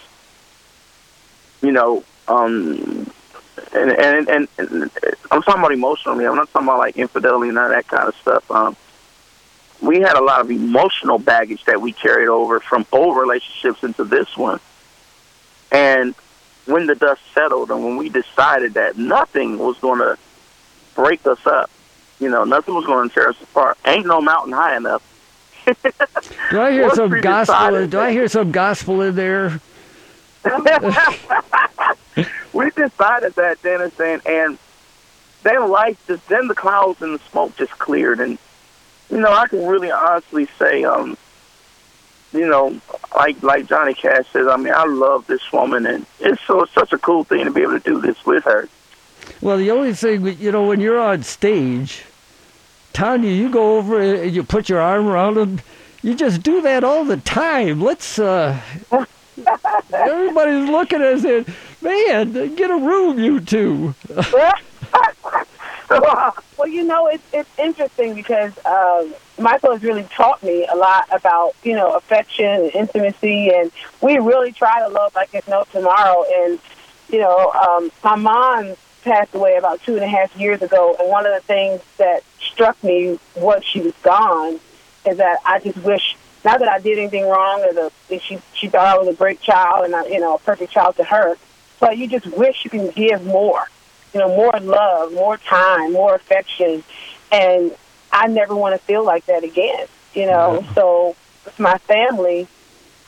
You 1.62 1.72
know, 1.72 2.04
um, 2.28 3.10
and, 3.74 3.90
and, 3.92 4.28
and, 4.28 4.48
and 4.58 4.90
I'm 5.30 5.42
talking 5.42 5.60
about 5.60 5.72
emotionally. 5.72 6.26
I'm 6.26 6.36
not 6.36 6.50
talking 6.52 6.68
about 6.68 6.78
like 6.78 6.96
infidelity 6.96 7.50
and 7.50 7.58
all 7.58 7.68
that 7.68 7.86
kind 7.86 8.08
of 8.08 8.14
stuff. 8.16 8.50
Um, 8.50 8.76
we 9.80 10.00
had 10.00 10.16
a 10.16 10.22
lot 10.22 10.40
of 10.40 10.50
emotional 10.50 11.18
baggage 11.18 11.64
that 11.64 11.80
we 11.80 11.92
carried 11.92 12.28
over 12.28 12.60
from 12.60 12.86
old 12.92 13.16
relationships 13.16 13.82
into 13.82 14.04
this 14.04 14.36
one. 14.36 14.60
And 15.72 16.14
when 16.66 16.86
the 16.86 16.94
dust 16.94 17.22
settled 17.34 17.70
and 17.70 17.82
when 17.84 17.96
we 17.96 18.08
decided 18.08 18.74
that 18.74 18.98
nothing 18.98 19.58
was 19.58 19.78
going 19.78 20.00
to 20.00 20.18
break 20.94 21.26
us 21.26 21.46
up, 21.46 21.70
you 22.18 22.28
know, 22.28 22.44
nothing 22.44 22.74
was 22.74 22.84
going 22.84 23.08
to 23.08 23.14
tear 23.14 23.30
us 23.30 23.40
apart. 23.42 23.78
Ain't 23.84 24.06
no 24.06 24.20
mountain 24.20 24.52
high 24.52 24.76
enough. 24.76 25.02
do 26.50 26.60
I 26.60 26.72
hear 26.72 26.90
some 26.94 27.20
gospel? 27.20 27.54
decided 27.54 27.90
Do 27.90 28.00
I 28.00 28.12
hear 28.12 28.28
some 28.28 28.52
gospel 28.52 29.00
in 29.02 29.14
there? 29.14 29.60
we 32.52 32.70
decided 32.70 33.34
that, 33.34 33.58
Dennis, 33.62 33.98
and, 34.00 34.26
and 34.26 34.58
then 35.42 35.68
life 35.70 36.02
just, 36.06 36.26
then 36.28 36.48
the 36.48 36.54
clouds 36.54 37.00
and 37.02 37.14
the 37.14 37.18
smoke 37.30 37.56
just 37.56 37.72
cleared. 37.72 38.20
And, 38.20 38.38
you 39.10 39.18
know, 39.18 39.32
I 39.32 39.46
can 39.48 39.66
really 39.66 39.90
honestly 39.90 40.46
say, 40.58 40.84
um, 40.84 41.16
you 42.32 42.46
know, 42.48 42.80
like 43.14 43.42
like 43.42 43.66
Johnny 43.66 43.94
Cash 43.94 44.26
says, 44.32 44.46
I 44.46 44.56
mean, 44.56 44.72
I 44.72 44.84
love 44.84 45.26
this 45.26 45.52
woman, 45.52 45.84
and 45.86 46.06
it's 46.20 46.40
so 46.42 46.62
it's 46.62 46.72
such 46.72 46.92
a 46.92 46.98
cool 46.98 47.24
thing 47.24 47.44
to 47.44 47.50
be 47.50 47.62
able 47.62 47.80
to 47.80 47.80
do 47.80 48.00
this 48.00 48.24
with 48.24 48.44
her. 48.44 48.68
Well, 49.40 49.56
the 49.56 49.70
only 49.70 49.94
thing, 49.94 50.26
you 50.38 50.52
know, 50.52 50.66
when 50.66 50.80
you're 50.80 51.00
on 51.00 51.22
stage, 51.22 52.04
Tanya, 52.92 53.30
you 53.30 53.50
go 53.50 53.78
over 53.78 54.00
and 54.00 54.34
you 54.34 54.42
put 54.42 54.68
your 54.68 54.80
arm 54.80 55.06
around 55.06 55.38
him. 55.38 55.60
You 56.02 56.14
just 56.14 56.42
do 56.42 56.60
that 56.62 56.84
all 56.84 57.04
the 57.04 57.18
time. 57.18 57.80
Let's, 57.80 58.18
uh, 58.18 58.60
everybody's 59.92 60.68
looking 60.68 61.02
at 61.02 61.14
us 61.14 61.24
and, 61.24 61.54
man, 61.80 62.54
get 62.54 62.70
a 62.70 62.76
room, 62.76 63.18
you 63.18 63.40
two. 63.40 63.94
well, 66.56 66.68
you 66.68 66.84
know, 66.84 67.08
it's 67.08 67.24
it's 67.32 67.50
interesting 67.58 68.14
because 68.14 68.52
um, 68.64 69.12
Michael 69.40 69.72
has 69.72 69.82
really 69.82 70.04
taught 70.04 70.40
me 70.40 70.64
a 70.72 70.76
lot 70.76 71.08
about 71.10 71.56
you 71.64 71.74
know 71.74 71.94
affection 71.96 72.46
and 72.46 72.74
intimacy, 72.74 73.50
and 73.52 73.72
we 74.00 74.18
really 74.18 74.52
try 74.52 74.78
to 74.80 74.88
love 74.88 75.12
like 75.16 75.30
it's 75.34 75.48
no 75.48 75.64
tomorrow. 75.72 76.24
And 76.32 76.60
you 77.08 77.18
know, 77.18 77.50
um, 77.50 77.90
my 78.04 78.14
mom 78.14 78.76
passed 79.02 79.34
away 79.34 79.56
about 79.56 79.82
two 79.82 79.94
and 79.94 80.04
a 80.04 80.06
half 80.06 80.36
years 80.36 80.62
ago, 80.62 80.94
and 81.00 81.08
one 81.08 81.26
of 81.26 81.34
the 81.34 81.40
things 81.40 81.80
that 81.96 82.22
struck 82.40 82.82
me 82.84 83.18
once 83.34 83.64
she 83.64 83.80
was 83.80 83.94
gone 84.02 84.60
is 85.04 85.16
that 85.16 85.38
I 85.44 85.58
just 85.58 85.78
wish 85.78 86.16
not 86.44 86.60
that 86.60 86.68
I 86.68 86.78
did 86.78 86.98
anything 86.98 87.26
wrong 87.26 87.64
or 87.64 87.72
the 87.72 88.20
she 88.20 88.38
she 88.54 88.68
thought 88.68 88.86
I 88.86 88.96
was 88.96 89.08
a 89.08 89.14
great 89.14 89.40
child 89.40 89.86
and 89.86 89.96
I, 89.96 90.06
you 90.06 90.20
know 90.20 90.36
a 90.36 90.38
perfect 90.38 90.70
child 90.70 90.98
to 90.98 91.04
her, 91.04 91.36
but 91.80 91.98
you 91.98 92.06
just 92.06 92.26
wish 92.26 92.62
you 92.62 92.70
can 92.70 92.90
give 92.90 93.26
more 93.26 93.66
you 94.12 94.20
know, 94.20 94.28
more 94.28 94.52
love, 94.60 95.12
more 95.12 95.36
time, 95.36 95.92
more 95.92 96.14
affection. 96.14 96.82
And 97.30 97.72
I 98.12 98.26
never 98.26 98.54
want 98.54 98.74
to 98.74 98.78
feel 98.84 99.04
like 99.04 99.26
that 99.26 99.44
again, 99.44 99.86
you 100.14 100.26
know. 100.26 100.60
Yeah. 100.62 100.74
So 100.74 101.16
with 101.44 101.58
my 101.58 101.78
family 101.78 102.48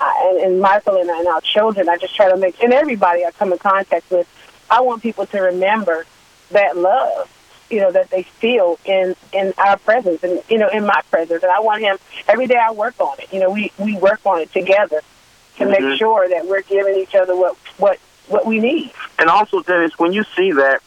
I, 0.00 0.30
and, 0.30 0.38
and 0.52 0.60
Michael 0.60 0.96
and, 1.00 1.10
and 1.10 1.28
our 1.28 1.40
children, 1.40 1.88
I 1.88 1.96
just 1.96 2.14
try 2.16 2.30
to 2.30 2.36
make, 2.36 2.62
and 2.62 2.72
everybody 2.72 3.24
I 3.24 3.30
come 3.30 3.52
in 3.52 3.58
contact 3.58 4.10
with, 4.10 4.28
I 4.70 4.80
want 4.80 5.02
people 5.02 5.26
to 5.26 5.40
remember 5.40 6.06
that 6.50 6.76
love, 6.76 7.30
you 7.70 7.80
know, 7.80 7.90
that 7.92 8.10
they 8.10 8.22
feel 8.24 8.78
in, 8.84 9.14
in 9.32 9.54
our 9.58 9.76
presence 9.78 10.22
and, 10.24 10.42
you 10.48 10.58
know, 10.58 10.68
in 10.68 10.84
my 10.86 11.00
presence. 11.10 11.42
And 11.42 11.52
I 11.52 11.60
want 11.60 11.82
him, 11.82 11.98
every 12.28 12.46
day 12.46 12.56
I 12.56 12.72
work 12.72 13.00
on 13.00 13.18
it. 13.20 13.32
You 13.32 13.40
know, 13.40 13.50
we, 13.50 13.70
we 13.78 13.96
work 13.96 14.20
on 14.26 14.40
it 14.40 14.52
together 14.52 15.00
to 15.58 15.64
Mhm. 15.64 15.70
make 15.70 15.98
sure 15.98 16.28
that 16.28 16.46
we're 16.46 16.62
giving 16.62 16.96
each 16.96 17.14
other 17.14 17.36
what, 17.36 17.56
what, 17.78 17.98
what 18.28 18.46
we 18.46 18.58
need. 18.60 18.92
And 19.18 19.28
also, 19.28 19.62
Dennis, 19.62 19.98
when 19.98 20.12
you 20.12 20.24
see 20.36 20.52
that, 20.52 20.82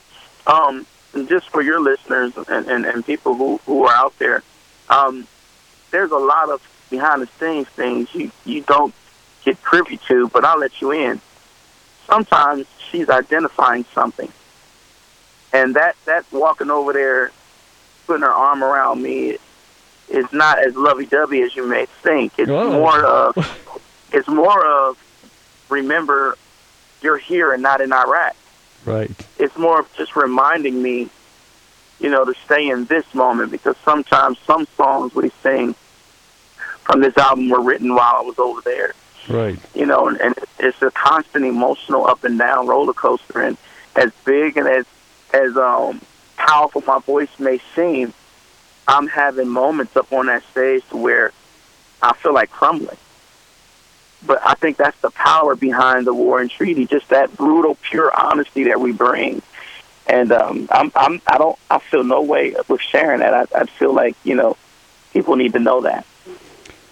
um, 0.48 0.86
just 1.28 1.50
for 1.50 1.62
your 1.62 1.80
listeners 1.80 2.34
and, 2.50 2.68
and, 2.68 2.86
and 2.86 3.06
people 3.06 3.36
who, 3.36 3.58
who 3.66 3.86
are 3.86 3.96
out 3.96 4.18
there, 4.20 4.44
um, 4.90 5.28
there's 5.92 6.12
a 6.12 6.18
lot 6.18 6.50
of 6.50 6.62
behind 6.90 7.22
the 7.22 7.28
scenes 7.40 7.68
things 7.70 8.14
you, 8.14 8.32
you 8.46 8.62
don't 8.62 8.94
get 9.44 9.62
privy 9.62 9.98
to, 10.08 10.28
but 10.30 10.44
I'll 10.44 10.60
let 10.60 10.82
you 10.82 10.92
in. 10.92 11.20
Sometimes 12.06 12.68
she's 12.90 13.10
identifying 13.10 13.86
something. 13.94 14.32
And 15.54 15.76
that, 15.76 15.96
that 16.06 16.26
walking 16.32 16.70
over 16.70 16.94
there, 16.94 17.32
putting 18.06 18.24
her 18.24 18.32
arm 18.32 18.64
around 18.64 19.02
me 19.02 19.38
is 20.10 20.32
not 20.32 20.60
as 20.60 20.76
lovey-dovey 20.76 21.42
as 21.42 21.56
you 21.56 21.66
may 21.66 21.86
think. 22.04 22.34
It's 22.38 22.50
Whoa. 22.50 22.72
more 22.72 23.04
of, 23.04 23.82
it's 24.12 24.28
more 24.28 24.66
of, 24.66 24.98
remember, 25.70 26.38
you're 27.02 27.18
here 27.18 27.54
and 27.54 27.64
not 27.64 27.82
in 27.82 27.92
Iraq 27.92 28.36
Right. 28.86 29.12
it's 29.40 29.58
more 29.58 29.80
of 29.80 29.94
just 29.96 30.16
reminding 30.16 30.82
me, 30.82 31.10
you 32.00 32.10
know, 32.10 32.24
to 32.26 32.34
stay 32.46 32.70
in 32.70 32.86
this 32.86 33.06
moment 33.14 33.52
because 33.52 33.76
sometimes 33.84 34.38
some 34.46 34.68
songs 34.78 35.16
we 35.16 35.32
sing 35.42 35.74
from 36.84 37.02
this 37.02 37.18
album 37.18 37.50
were 37.50 37.62
written 37.62 37.96
while 37.96 38.16
I 38.18 38.22
was 38.22 38.38
over 38.38 38.62
there, 38.62 38.94
Right. 39.28 39.58
you 39.74 39.86
know, 39.88 40.08
and, 40.08 40.22
and 40.22 40.36
it's 40.60 40.80
a 40.84 40.92
constant 40.92 41.46
emotional 41.46 42.06
up 42.06 42.24
and 42.24 42.38
down 42.38 42.68
roller 42.68 42.94
coaster. 42.94 43.42
And 43.42 43.58
as 43.96 44.12
big 44.24 44.58
and 44.58 44.68
as 44.68 44.86
as 45.34 45.58
um, 45.58 46.00
powerful 46.38 46.84
my 46.86 47.00
voice 47.00 47.40
may 47.40 47.60
seem, 47.76 48.14
I'm 48.88 49.08
having 49.08 49.50
moments 49.50 49.98
up 49.98 50.14
on 50.14 50.28
that 50.28 50.44
stage 50.52 50.88
to 50.90 50.98
where 50.98 51.32
I 52.04 52.14
feel 52.14 52.34
like 52.34 52.52
crumbling. 52.52 52.98
But 54.26 54.42
I 54.46 54.56
think 54.56 54.78
that's 54.78 55.00
the 55.02 55.12
power 55.12 55.56
behind 55.56 56.08
the 56.08 56.14
war 56.14 56.42
and 56.42 56.50
treaty, 56.50 56.86
just 56.86 57.10
that 57.10 57.36
brutal, 57.36 57.78
pure 57.82 58.12
honesty 58.18 58.66
that 58.66 58.80
we 58.80 58.92
bring. 58.92 59.42
And 60.08 60.32
um, 60.32 60.68
I'm, 60.72 60.92
I'm, 60.96 61.22
I 61.28 61.38
don't, 61.38 61.58
I 61.70 61.80
feel 61.80 62.04
no 62.04 62.22
way 62.22 62.56
with 62.68 62.82
sharing 62.82 63.20
that. 63.20 63.34
I, 63.34 63.62
I 63.62 63.66
feel 63.66 63.94
like 63.94 64.16
you 64.24 64.36
know, 64.36 64.58
people 65.14 65.36
need 65.36 65.54
to 65.54 65.60
know 65.60 65.82
that. 65.82 66.06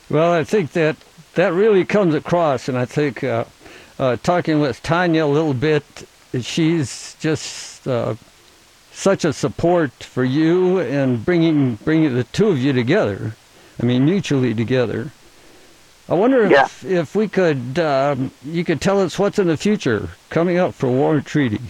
Well, 0.10 0.34
I 0.34 0.44
think 0.44 0.72
that 0.74 0.98
that 1.36 1.54
really 1.54 1.86
comes 1.86 2.16
across, 2.16 2.68
and 2.70 2.78
I 2.78 2.86
think 2.86 3.24
uh, 3.24 3.46
uh, 4.00 4.18
talking 4.18 4.60
with 4.60 4.82
Tanya 4.84 5.26
a 5.26 5.28
little 5.28 5.54
bit, 5.54 5.84
she's 6.40 7.16
just 7.20 7.88
uh, 7.88 8.16
such 8.92 9.26
a 9.26 9.34
support 9.34 9.92
for 9.92 10.24
you 10.24 10.80
and 10.80 11.24
bringing 11.24 11.76
bringing 11.76 12.14
the 12.14 12.24
two 12.26 12.48
of 12.48 12.60
you 12.60 12.74
together. 12.74 13.36
I 13.82 13.86
mean, 13.86 14.06
mutually 14.06 14.54
together. 14.54 15.12
I 16.10 16.16
wonder 16.16 16.44
if 16.44 16.52
Yeah. 16.84 17.00
if 17.02 17.16
we 17.16 17.28
could 17.28 17.80
um, 17.80 18.32
you 18.44 18.64
could 18.66 18.82
tell 18.82 19.00
us 19.00 19.18
what's 19.18 19.40
in 19.40 19.48
the 19.48 19.58
future 19.58 20.10
coming 20.30 20.58
up 20.58 20.74
for 20.74 20.88
War 20.90 21.22
Treaty. 21.22 21.62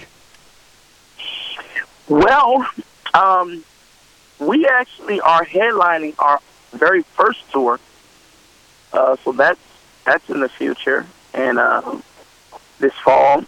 Well, 2.09 2.65
um, 3.13 3.63
we 4.39 4.67
actually 4.67 5.21
are 5.21 5.45
headlining 5.45 6.15
our 6.19 6.39
very 6.71 7.03
first 7.03 7.39
tour, 7.51 7.79
uh, 8.91 9.15
so 9.23 9.31
that's 9.31 9.59
that's 10.05 10.27
in 10.29 10.39
the 10.41 10.49
future, 10.49 11.05
and 11.33 11.59
um, 11.59 12.03
this 12.79 12.93
fall, 12.95 13.45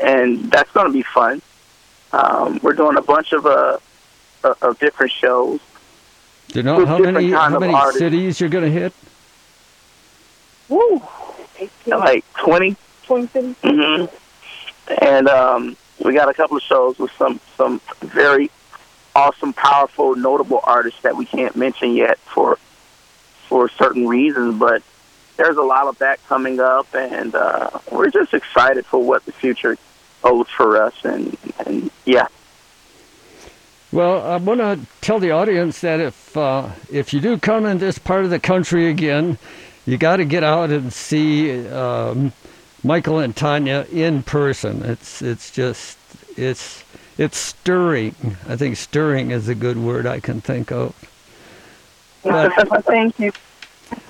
and 0.00 0.50
that's 0.50 0.70
going 0.72 0.86
to 0.86 0.92
be 0.92 1.02
fun. 1.02 1.42
Um, 2.12 2.58
we're 2.62 2.72
doing 2.72 2.96
a 2.96 3.02
bunch 3.02 3.32
of 3.32 3.44
uh, 3.46 3.78
of- 4.44 4.62
of 4.62 4.78
different 4.78 5.12
shows. 5.12 5.60
Do 6.48 6.60
you 6.60 6.62
know 6.62 6.86
how 6.86 6.98
many 6.98 7.30
how 7.32 7.58
many 7.58 7.74
artists. 7.74 7.98
cities 7.98 8.40
you're 8.40 8.48
going 8.48 8.64
to 8.64 8.70
hit? 8.70 8.92
Woo! 10.70 11.02
18, 11.58 11.70
Like 11.98 12.24
twenty 12.38 12.76
20 13.04 13.26
cities. 13.26 13.56
hmm 13.62 14.04
And 15.02 15.28
um, 15.28 15.76
we 16.02 16.14
got 16.14 16.28
a 16.30 16.34
couple 16.34 16.56
of 16.56 16.62
shows 16.62 16.98
with 16.98 17.10
some 17.18 17.38
some 17.58 17.80
very 18.00 18.50
awesome, 19.14 19.52
powerful, 19.52 20.14
notable 20.16 20.60
artists 20.64 21.02
that 21.02 21.16
we 21.16 21.26
can't 21.26 21.54
mention 21.56 21.94
yet 21.94 22.18
for 22.18 22.56
for 23.48 23.68
certain 23.68 24.06
reasons. 24.08 24.58
But 24.58 24.82
there's 25.36 25.56
a 25.56 25.62
lot 25.62 25.86
of 25.88 25.98
that 25.98 26.24
coming 26.28 26.60
up, 26.60 26.94
and 26.94 27.34
uh, 27.34 27.70
we're 27.90 28.10
just 28.10 28.32
excited 28.32 28.86
for 28.86 29.02
what 29.02 29.24
the 29.26 29.32
future 29.32 29.76
holds 30.22 30.48
for 30.50 30.80
us. 30.82 30.94
And 31.04 31.36
and 31.66 31.90
yeah, 32.06 32.28
Well, 33.92 34.22
I 34.24 34.36
want 34.36 34.60
to 34.60 34.78
tell 35.00 35.18
the 35.18 35.32
audience 35.32 35.80
that 35.80 35.98
if 36.00 36.36
uh, 36.36 36.70
if 36.90 37.12
you 37.12 37.20
do 37.20 37.36
come 37.38 37.66
in 37.66 37.78
this 37.78 37.98
part 37.98 38.24
of 38.24 38.30
the 38.30 38.38
country 38.40 38.88
again, 38.88 39.36
you 39.86 39.96
got 39.96 40.16
to 40.16 40.24
get 40.24 40.44
out 40.44 40.70
and 40.70 40.92
see 40.92 41.66
um, 41.68 42.32
Michael 42.82 43.18
and 43.18 43.34
Tanya 43.34 43.86
in 43.92 44.22
person. 44.22 44.82
It's 44.84 45.22
it's 45.22 45.50
just 45.50 45.98
it's 46.36 46.84
it's 47.18 47.36
stirring. 47.36 48.14
I 48.48 48.56
think 48.56 48.76
stirring 48.76 49.30
is 49.30 49.48
a 49.48 49.54
good 49.54 49.76
word 49.78 50.06
I 50.06 50.20
can 50.20 50.40
think 50.40 50.70
of. 50.72 50.94
But 52.22 52.52
Thank 52.84 53.18
you. 53.18 53.32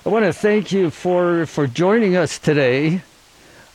I 0.05 0.09
want 0.09 0.25
to 0.25 0.33
thank 0.33 0.73
you 0.73 0.91
for 0.91 1.47
for 1.47 1.67
joining 1.67 2.17
us 2.17 2.39
today, 2.39 3.03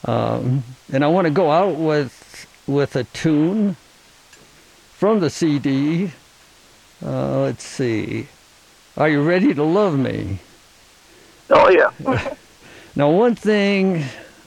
um, 0.05 0.63
and 0.91 1.03
I 1.03 1.07
want 1.07 1.25
to 1.25 1.31
go 1.31 1.51
out 1.51 1.75
with 1.75 2.47
with 2.67 2.95
a 2.95 3.05
tune 3.05 3.75
from 4.93 5.19
the 5.19 5.29
CD. 5.29 6.11
Uh, 7.03 7.41
let's 7.41 7.63
see. 7.63 8.27
Are 8.97 9.09
you 9.09 9.21
ready 9.21 9.53
to 9.53 9.63
love 9.63 9.97
me? 9.97 10.39
Oh 11.49 11.69
yeah, 11.69 12.35
Now, 12.95 13.09
one 13.11 13.35
thing 13.35 14.05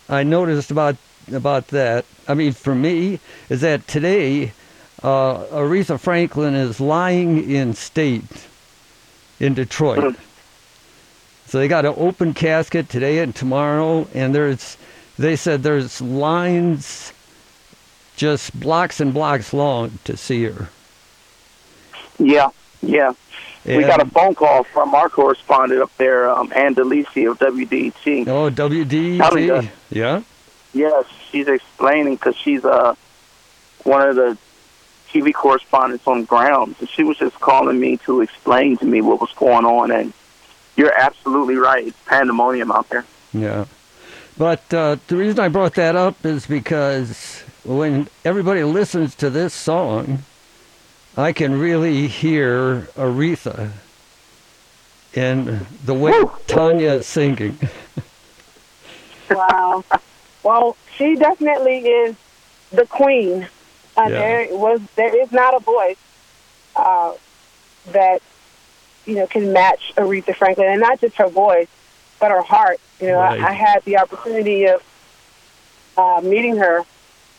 I 0.09 0.23
noticed 0.23 0.71
about 0.71 0.97
about 1.33 1.69
that, 1.69 2.07
I 2.27 2.35
mean, 2.35 2.53
for 2.53 2.75
me, 2.75 3.21
is 3.51 3.61
that 3.61 3.87
today 3.87 4.53
uh, 5.03 5.45
Aretha 5.47 6.01
Franklin 6.01 6.55
is 6.55 6.81
lying 6.81 7.51
in 7.51 7.75
state 7.75 8.47
in 9.39 9.55
Detroit. 9.55 9.99
Mhm. 9.99 10.17
So 11.47 11.59
they 11.59 11.69
got 11.69 11.85
an 11.87 11.95
open 11.97 12.35
casket 12.35 12.89
today 12.89 13.19
and 13.21 13.35
tomorrow, 13.35 14.07
and 14.15 14.35
there's, 14.35 14.77
they 15.19 15.35
said 15.37 15.63
there's 15.63 16.01
lines 16.01 17.13
just 18.17 18.59
blocks 18.59 19.01
and 19.01 19.15
blocks 19.15 19.53
long 19.53 19.99
to 20.05 20.17
see 20.17 20.45
her. 20.45 20.69
yeah, 22.19 22.49
yeah. 22.83 23.13
we 23.65 23.83
got 23.83 24.01
a 24.01 24.07
phone 24.07 24.35
call 24.35 24.65
from 24.65 24.95
our 24.95 25.09
correspondent 25.09 25.83
up 25.83 25.95
there, 25.99 26.29
um, 26.29 26.53
Ann 26.55 26.75
DeLisi 26.75 27.31
of 27.31 27.39
WDET. 27.39 28.27
Oh, 28.29 28.51
WDET. 28.51 29.19
Howdy, 29.19 29.71
Yeah. 29.91 30.23
Yes, 30.73 31.07
she's 31.31 31.49
explaining 31.49 32.15
because 32.15 32.37
she's 32.37 32.65
uh 32.65 32.95
one 33.85 34.07
of 34.07 34.17
the 34.17 34.37
TV 35.11 35.33
correspondents 35.33 36.07
on 36.07 36.25
ground. 36.25 36.77
So 36.79 36.87
she 36.87 37.03
was 37.03 37.17
just 37.19 37.41
calling 37.41 37.81
me 37.81 37.97
to 37.99 38.21
explain 38.21 38.77
to 38.79 38.85
me 38.85 39.01
what 39.01 39.21
was 39.21 39.33
going 39.33 39.65
on, 39.65 39.91
and 39.91 40.13
you're 40.77 40.93
absolutely 40.93 41.57
right. 41.57 41.87
It's 41.87 41.99
pandemonium 42.07 42.71
out 42.71 42.89
there. 42.91 43.05
Yeah. 43.33 43.65
But 44.37 44.73
uh, 44.73 44.97
the 45.09 45.17
reason 45.17 45.41
I 45.41 45.49
brought 45.49 45.75
that 45.75 45.97
up 45.97 46.25
is 46.25 46.47
because 46.47 47.43
when 47.65 48.09
everybody 48.25 48.63
listens 48.63 49.15
to 49.17 49.31
this 49.31 49.53
song, 49.53 50.23
I 51.19 51.33
can 51.33 51.59
really 51.59 52.07
hear 52.07 52.83
Aretha 52.97 53.73
in 55.15 55.67
the 55.85 55.93
way 55.93 56.15
Tanya 56.47 56.93
is 56.93 57.07
singing. 57.09 57.59
Wow. 59.29 59.83
well, 60.45 60.77
she 60.97 61.17
definitely 61.17 61.81
is 61.81 62.17
the 62.71 62.87
queen. 62.87 63.49
Uh, 63.97 64.03
Yeah. 64.03 64.09
There 64.09 64.57
was 64.57 64.81
there 64.95 65.21
is 65.21 65.33
not 65.33 65.55
a 65.55 65.59
voice 65.59 65.99
uh, 66.77 67.15
that 67.91 68.23
you 69.05 69.17
know 69.17 69.27
can 69.27 69.53
match 69.53 69.93
Aretha 69.97 70.37
Franklin, 70.37 70.69
and 70.69 70.81
not 70.81 71.01
just 71.01 71.17
her 71.17 71.29
voice, 71.29 71.69
but 72.21 72.31
her 72.31 72.43
heart. 72.43 72.79
You 73.01 73.09
know, 73.09 73.19
Right. 73.19 73.41
I, 73.41 73.49
I 73.49 73.53
had 73.55 73.85
the 73.85 73.99
opportunity 73.99 74.67
of 74.69 74.83
uh, 75.97 76.21
meeting 76.23 76.59
her 76.59 76.85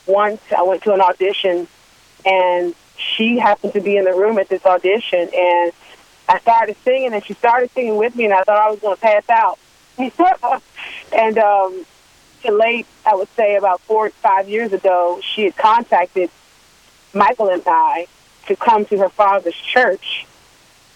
once. 0.05 0.41
I 0.55 0.63
went 0.63 0.83
to 0.83 0.93
an 0.93 0.99
audition, 0.99 1.65
and 2.25 2.75
she 2.99 3.37
happened 3.37 3.73
to 3.73 3.81
be 3.81 3.97
in 3.97 4.05
the 4.05 4.13
room 4.13 4.37
at 4.37 4.49
this 4.49 4.65
audition, 4.65 5.29
and 5.35 5.71
I 6.27 6.39
started 6.39 6.75
singing, 6.83 7.13
and 7.13 7.23
she 7.23 7.33
started 7.33 7.71
singing 7.71 7.97
with 7.97 8.15
me, 8.15 8.25
and 8.25 8.33
I 8.33 8.43
thought 8.43 8.57
I 8.57 8.69
was 8.69 8.79
going 8.79 8.95
to 8.95 9.01
pass 9.01 9.29
out. 9.29 9.59
and 11.17 11.37
um, 11.37 11.85
to 12.43 12.51
late, 12.51 12.85
I 13.05 13.15
would 13.15 13.27
say 13.35 13.55
about 13.55 13.81
four, 13.81 14.07
or 14.07 14.09
five 14.11 14.47
years 14.47 14.71
ago, 14.73 15.19
she 15.21 15.43
had 15.43 15.57
contacted 15.57 16.29
Michael 17.13 17.49
and 17.49 17.63
I 17.65 18.07
to 18.47 18.55
come 18.55 18.85
to 18.85 18.97
her 18.99 19.09
father's 19.09 19.55
church 19.55 20.25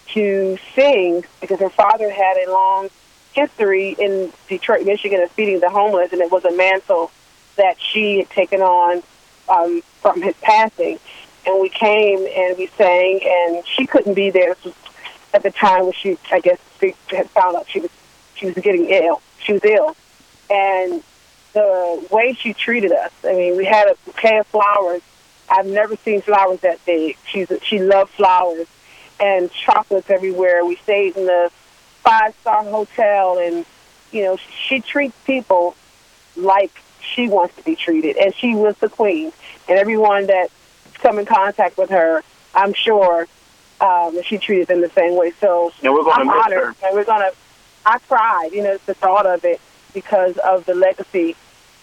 to 0.10 0.58
sing 0.76 1.24
because 1.42 1.60
her 1.60 1.70
father 1.70 2.10
had 2.10 2.38
a 2.38 2.52
long 2.52 2.90
history 3.34 3.96
in 3.98 4.32
Detroit, 4.48 4.86
Michigan 4.86 5.22
of 5.22 5.32
feeding 5.32 5.60
the 5.60 5.70
homeless, 5.70 6.14
and 6.14 6.22
it 6.22 6.32
was 6.32 6.46
a 6.46 6.52
mantle 6.52 7.12
that 7.56 7.80
she 7.80 8.20
had 8.20 8.30
taken 8.30 8.62
on 8.62 9.04
um, 9.50 9.82
from 10.02 10.22
his 10.22 10.36
passing. 10.42 11.00
And 11.46 11.62
we 11.62 11.70
came 11.70 12.26
and 12.26 12.58
we 12.58 12.68
sang, 12.68 13.20
and 13.24 13.66
she 13.68 13.86
couldn't 13.86 14.14
be 14.14 14.30
there. 14.30 14.54
This 14.54 14.64
was 14.66 14.74
at 15.34 15.44
the 15.44 15.52
time 15.52 15.84
when 15.84 15.94
she, 15.94 16.18
I 16.32 16.40
guess, 16.40 16.60
she 16.80 16.96
had 17.10 17.30
found 17.32 17.56
out 17.56 17.68
she 17.68 17.80
was 17.80 17.92
she 18.36 18.46
was 18.48 18.56
getting 18.56 18.86
ill. 18.86 19.22
She 19.40 19.54
was 19.54 19.64
ill, 19.66 19.96
and 20.50 21.04
the 21.54 22.08
way 22.12 22.34
she 22.34 22.54
treated 22.54 22.92
us. 22.92 23.12
I 23.24 23.34
mean, 23.34 23.58
we 23.58 23.66
had 23.66 23.88
a 23.88 23.96
bouquet 24.06 24.40
of 24.40 24.48
flowers. 24.48 25.02
I've 25.50 25.66
never 25.66 25.96
seen 25.98 26.22
flowers 26.22 26.62
that 26.62 26.84
big. 26.86 27.18
She's 27.26 27.52
a, 27.52 27.60
she 27.60 27.80
loved 27.80 28.12
flowers 28.12 28.68
and 29.20 29.52
chocolates 29.52 30.10
everywhere. 30.10 30.66
We 30.66 30.76
stayed 30.78 31.16
in 31.16 31.26
the 31.26 31.52
five 32.02 32.36
star 32.42 32.64
hotel, 32.64 33.38
and 33.38 33.66
you 34.12 34.24
know 34.24 34.38
she 34.38 34.82
treats 34.82 35.16
people 35.26 35.76
like 36.36 36.72
she 37.02 37.28
wants 37.28 37.56
to 37.58 37.64
be 37.64 37.76
treated, 37.76 38.18
and 38.18 38.34
she 38.36 38.56
was 38.56 38.78
the 38.78 38.90
queen. 38.90 39.32
And 39.68 39.78
everyone 39.78 40.28
that 40.28 40.50
come 41.04 41.20
in 41.20 41.26
contact 41.26 41.78
with 41.78 41.92
her, 41.92 42.24
I'm 42.56 42.74
sure 42.74 43.28
um, 43.82 44.16
that 44.16 44.26
she 44.26 44.38
treated 44.40 44.68
them 44.68 44.82
the 44.82 44.90
same 44.90 45.16
way. 45.16 45.32
So 45.40 45.72
And 45.84 45.94
we're 45.94 46.04
to 46.04 46.10
I'm 46.12 46.30
honored, 46.30 46.60
her. 46.60 46.76
and 46.88 46.96
we're 46.96 47.04
gonna. 47.04 47.32
I 47.86 48.00
cried, 48.00 48.50
you 48.54 48.64
know, 48.64 48.78
the 48.86 48.94
thought 48.94 49.26
of 49.26 49.44
it 49.46 49.60
because 49.94 50.38
of 50.38 50.66
the 50.66 50.74
legacy 50.74 51.36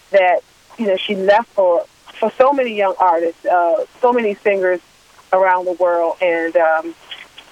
that 0.09 0.41
you 0.77 0.87
know 0.87 0.97
she 0.97 1.15
left 1.15 1.49
for 1.49 1.85
for 2.19 2.31
so 2.37 2.51
many 2.51 2.75
young 2.75 2.95
artists, 2.99 3.45
uh, 3.45 3.85
so 4.01 4.11
many 4.11 4.33
singers 4.35 4.81
around 5.31 5.65
the 5.65 5.73
world, 5.73 6.17
and 6.21 6.55
um, 6.57 6.95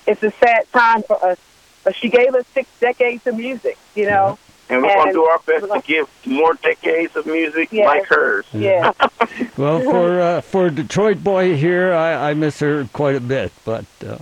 it's 0.08 0.22
a 0.24 0.32
sad 0.32 0.70
time 0.74 1.04
for 1.04 1.24
us. 1.24 1.38
But 1.84 1.96
she 1.96 2.10
gave 2.10 2.36
us 2.36 2.46
six 2.54 2.68
decades 2.82 3.26
of 3.28 3.36
music, 3.38 3.78
you 3.96 4.06
know. 4.06 4.38
And 4.72 4.84
we're 4.84 4.94
going 4.94 5.08
to 5.08 5.14
do 5.14 5.24
our 5.24 5.40
best 5.40 5.66
to 5.66 5.82
give 5.86 6.08
more 6.26 6.54
decades 6.54 7.16
of 7.16 7.26
music 7.26 7.70
Yes. 7.72 7.86
like 7.88 8.06
hers. 8.06 8.46
Yeah, 8.54 8.94
Well, 9.58 9.80
for 9.82 10.22
uh, 10.22 10.42
for 10.42 10.68
a 10.68 10.72
Detroit 10.72 11.24
boy 11.24 11.56
here, 11.56 11.92
I, 11.94 12.30
I 12.30 12.34
miss 12.36 12.60
her 12.60 12.86
quite 12.94 13.16
a 13.16 13.20
bit. 13.20 13.52
But 13.66 13.86
uh, 14.06 14.18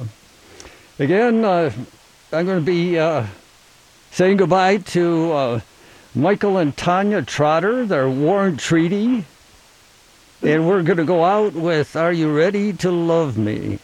again, 1.00 1.44
uh, 1.44 1.72
I'm 2.32 2.46
going 2.46 2.60
to 2.60 2.66
be 2.66 2.98
uh, 2.98 3.26
saying 4.12 4.38
goodbye 4.38 4.78
to 4.78 5.32
uh, 5.34 5.60
Michael 6.16 6.58
and 6.58 6.76
Tanya 6.78 7.22
Trotter, 7.22 7.86
their 7.86 8.10
War 8.10 8.48
and 8.48 8.58
Treaty, 8.58 9.26
and 10.42 10.68
we're 10.68 10.82
going 10.84 10.98
to 10.98 11.06
go 11.06 11.26
out 11.26 11.54
with 11.54 11.96
"Are 11.98 12.14
You 12.14 12.34
Ready 12.34 12.72
to 12.74 12.90
Love 12.90 13.38
Me?" 13.38 13.80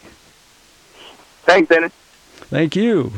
Thanks, 1.42 1.68
Dennis. 1.68 1.92
Thank 2.48 2.74
you. 2.74 3.12